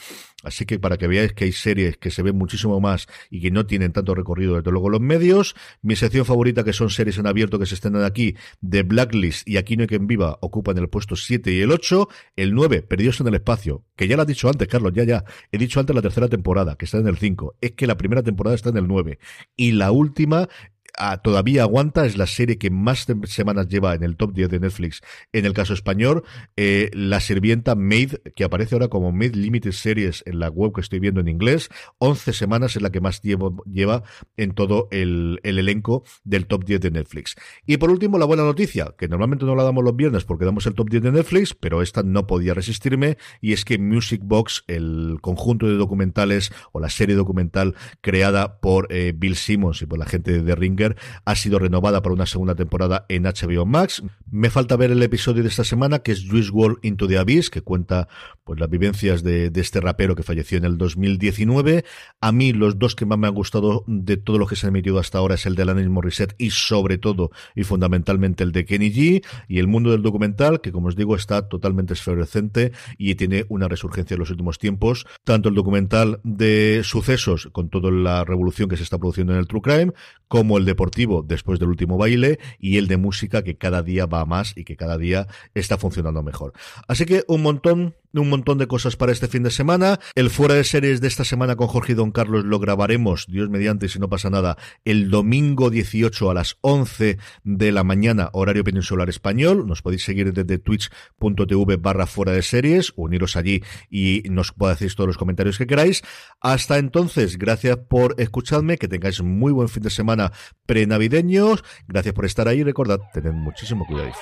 Así 0.43 0.65
que 0.65 0.79
para 0.79 0.97
que 0.97 1.07
veáis 1.07 1.35
que 1.35 1.45
hay 1.45 1.53
series 1.53 1.99
que 1.99 2.11
se 2.11 2.23
ven 2.23 2.37
muchísimo 2.37 2.81
más 2.81 3.07
y 3.29 3.41
que 3.41 3.51
no 3.51 3.67
tienen 3.67 3.93
tanto 3.93 4.15
recorrido, 4.15 4.57
desde 4.57 4.71
luego, 4.71 4.89
los 4.89 5.01
medios. 5.01 5.55
Mi 5.83 5.97
sección 5.97 6.25
favorita, 6.25 6.65
que 6.65 6.73
son 6.73 6.91
series 6.91 7.19
en 7.19 7.27
abierto 7.27 7.59
que 7.59 7.67
se 7.67 7.75
estrenan 7.75 8.05
aquí, 8.05 8.37
de 8.61 8.83
Blacklist 8.83 9.47
y 9.47 9.61
Aquí 9.61 9.77
no 9.77 9.83
hay 9.83 9.89
quien 9.89 10.07
viva, 10.07 10.39
ocupan 10.41 10.79
el 10.79 10.89
puesto 10.89 11.17
7 11.17 11.53
y 11.53 11.61
el 11.61 11.71
8. 11.71 12.09
El 12.37 12.55
9, 12.55 12.83
Perdidos 12.83 13.21
en 13.21 13.29
el 13.29 13.35
espacio, 13.35 13.85
que 13.95 14.09
ya 14.09 14.17
lo 14.17 14.23
has 14.23 14.29
dicho 14.29 14.49
antes, 14.49 14.67
Carlos, 14.67 14.93
ya, 14.95 15.05
ya. 15.05 15.25
He 15.53 15.59
dicho 15.59 15.79
antes 15.79 15.95
la 15.95 16.03
tercera 16.03 16.29
temporada, 16.29 16.77
que 16.77 16.87
está 16.87 16.99
en 16.99 17.07
el 17.07 17.19
5. 17.19 17.57
Es 17.61 17.73
que 17.73 17.87
la 17.87 17.97
primera 17.97 18.23
temporada 18.23 18.57
está 18.57 18.71
en 18.71 18.79
el 18.79 18.89
9. 18.89 19.19
Y 19.57 19.73
la 19.73 19.93
última 19.93 20.49
todavía 21.23 21.63
aguanta, 21.63 22.07
es 22.07 22.17
la 22.17 22.27
serie 22.27 22.59
que 22.59 22.71
más 22.71 23.07
semanas 23.25 23.69
lleva 23.69 23.95
en 23.95 24.03
el 24.03 24.17
top 24.17 24.33
10 24.33 24.49
de 24.49 24.61
Netflix. 24.61 25.01
En 25.33 25.47
el 25.47 25.53
caso 25.53 25.75
español, 25.75 26.25
eh, 26.57 26.91
La 26.93 27.21
Sirvienta 27.21 27.75
Maid, 27.75 28.15
que 28.35 28.45
aparece 28.45 28.75
ahora 28.75 28.89
como 28.89 29.13
Maid 29.13 29.35
Limited 29.35 29.73
Series 29.73 30.23
en 30.27 30.39
la 30.39 30.49
web 30.49 30.73
que 30.75 30.81
estoy 30.81 31.01
viendo 31.01 31.21
en 31.21 31.29
inglés, 31.29 31.69
11 31.99 32.33
semanas 32.33 32.77
es 32.77 32.83
la 32.83 32.91
que 32.91 33.01
más 33.01 33.21
lleva 33.23 34.03
en 34.37 34.53
todo 34.53 34.89
el, 34.91 35.41
el, 35.43 35.59
elenco 35.59 36.05
del 36.25 36.47
top 36.47 36.65
10 36.65 36.81
de 36.81 36.91
Netflix. 36.91 37.37
Y 37.67 37.77
por 37.77 37.91
último, 37.91 38.19
la 38.19 38.27
buena 38.27 38.45
noticia, 38.45 38.95
que 38.99 39.09
normalmente 39.09 39.45
no 39.45 39.55
la 39.55 39.63
damos 39.63 39.85
los 39.85 39.97
viernes 39.97 40.25
porque 40.25 40.45
damos 40.45 40.67
el 40.67 40.75
top 40.75 40.91
10 40.91 41.03
de 41.03 41.13
Netflix, 41.13 41.55
pero 41.55 41.83
esta 41.83 42.03
no 42.03 42.27
podía 42.27 42.55
resistirme, 42.55 43.19
y 43.41 43.53
es 43.53 43.65
que 43.65 43.79
Music 43.79 44.21
Box, 44.25 44.65
el 44.67 45.19
conjunto 45.21 45.67
de 45.67 45.75
documentales 45.75 46.53
o 46.73 46.81
la 46.81 46.91
serie 46.91 47.15
documental 47.15 47.75
creada 48.01 48.61
por 48.61 48.89
eh, 48.91 49.13
Bill 49.17 49.37
Simmons 49.37 49.83
y 49.83 49.87
por 49.87 49.99
la 49.99 50.07
gente 50.07 50.33
de 50.33 50.43
The 50.43 50.55
Ha 51.25 51.35
sido 51.35 51.59
renovada 51.59 52.03
para 52.03 52.15
una 52.15 52.27
segunda 52.27 52.55
temporada 52.55 53.07
en 53.09 53.25
HBO 53.25 53.67
Max. 53.67 54.03
Me 54.31 54.51
falta 54.51 54.77
ver 54.77 54.91
el 54.91 55.03
episodio 55.03 55.43
de 55.43 55.49
esta 55.49 55.65
semana, 55.65 56.01
que 56.01 56.13
es 56.13 56.27
Juice 56.29 56.51
World 56.51 56.79
Into 56.83 57.07
the 57.09 57.19
Abyss, 57.19 57.51
que 57.51 57.63
cuenta 57.63 58.09
pues 58.45 58.59
las 58.59 58.71
vivencias 58.71 59.23
de, 59.23 59.51
este 59.55 59.81
rapero 59.81 60.17
que 60.17 60.23
falleció 60.23 60.59
en 60.59 60.65
el 60.65 60.79
2019. 60.79 61.85
A 62.21 62.33
mí 62.33 62.53
los 62.53 62.79
dos 62.79 62.97
que 62.97 63.07
más 63.07 63.19
me 63.19 63.29
han 63.29 63.35
gustado 63.35 63.85
de 63.87 64.17
todo 64.17 64.39
lo 64.39 64.47
que 64.47 64.57
se 64.57 64.67
ha 64.67 64.71
emitido 64.71 64.99
hasta 64.99 65.19
ahora 65.19 65.35
es 65.35 65.47
el 65.47 65.55
de 65.55 65.63
Alanis 65.63 65.89
Morissette 65.89 66.35
y 66.39 66.51
sobre 66.51 66.99
todo 66.99 67.31
y 67.55 67.65
fundamentalmente 67.65 68.43
el 68.43 68.53
de 68.53 68.65
Kenny 68.65 68.93
G 68.93 69.25
y 69.49 69.59
el 69.59 69.69
mundo 69.69 69.91
del 69.91 70.03
documental, 70.03 70.61
que 70.61 70.73
como 70.73 70.89
os 70.89 70.97
digo 70.97 71.15
está 71.15 71.49
totalmente 71.49 71.95
esfervescente 71.95 72.73
y 72.99 73.15
tiene 73.15 73.45
una 73.49 73.69
resurgencia 73.69 74.15
en 74.15 74.21
los 74.21 74.31
últimos 74.31 74.59
tiempos. 74.59 75.07
Tanto 75.25 75.49
el 75.49 75.55
documental 75.55 76.21
de 76.25 76.83
sucesos 76.85 77.49
con 77.53 77.69
toda 77.69 77.91
la 77.91 78.25
revolución 78.25 78.69
que 78.69 78.77
se 78.77 78.83
está 78.83 78.99
produciendo 78.99 79.33
en 79.33 79.39
el 79.39 79.47
True 79.47 79.63
Crime, 79.63 79.93
como 80.29 80.59
el 80.59 80.65
deportivo 80.71 81.23
después 81.27 81.59
del 81.59 81.69
último 81.69 81.99
baile 81.99 82.39
y 82.59 82.79
el 82.79 82.89
de 82.89 82.97
música 82.97 83.43
que 83.43 83.57
cada 83.57 83.83
día 83.83 84.07
va 84.07 84.25
más 84.25 84.57
y 84.57 84.65
que 84.65 84.77
cada 84.77 84.99
día 84.99 85.27
está 85.55 85.77
funcionando 85.79 86.23
mejor. 86.23 86.53
Así 86.89 87.05
que 87.05 87.25
un 87.29 87.43
montón 87.43 87.95
un 88.19 88.29
montón 88.29 88.59
de 88.59 88.67
cosas 88.67 88.97
para 88.97 89.13
este 89.13 89.29
fin 89.29 89.43
de 89.45 89.51
semana. 89.51 90.01
El 90.17 90.31
fuera 90.31 90.55
de 90.55 90.65
series 90.65 91.01
de 91.01 91.07
esta 91.07 91.25
semana 91.25 91.55
con 91.55 91.69
Jorge 91.69 91.93
y 91.93 91.95
Don 91.95 92.11
Carlos 92.11 92.45
lo 92.45 92.59
grabaremos, 92.59 93.27
Dios 93.29 93.49
mediante, 93.51 93.89
si 93.89 93.99
no 93.99 94.09
pasa 94.09 94.31
nada, 94.31 94.57
el 94.85 95.11
domingo 95.11 95.71
18 95.71 96.31
a 96.31 96.35
las 96.35 96.57
11 96.63 97.19
de 97.45 97.73
la 97.73 97.85
mañana, 97.85 98.31
horario 98.33 98.65
peninsular 98.65 99.09
español. 99.09 99.67
Nos 99.67 99.83
podéis 99.83 100.05
seguir 100.05 100.33
desde 100.33 100.59
twitch.tv 100.59 101.77
barra 101.77 102.07
fuera 102.07 102.33
de 102.33 102.43
series, 102.43 102.93
uniros 102.97 103.37
allí 103.37 103.63
y 103.91 104.23
nos 104.29 104.53
decir 104.59 104.95
todos 104.95 105.09
los 105.09 105.19
comentarios 105.19 105.59
que 105.59 105.67
queráis. 105.67 106.03
Hasta 106.41 106.79
entonces, 106.79 107.39
gracias 107.39 107.77
por 107.77 108.15
escucharme, 108.19 108.79
que 108.79 108.89
tengáis 108.89 109.23
muy 109.23 109.53
buen 109.53 109.69
fin 109.69 109.83
de 109.83 109.91
semana 109.91 110.33
prenavideños. 110.71 111.65
Gracias 111.89 112.15
por 112.15 112.27
estar 112.27 112.47
ahí 112.47 112.63
recordad, 112.63 113.01
tened 113.13 113.33
muchísimo 113.33 113.85
cuidado. 113.85 114.13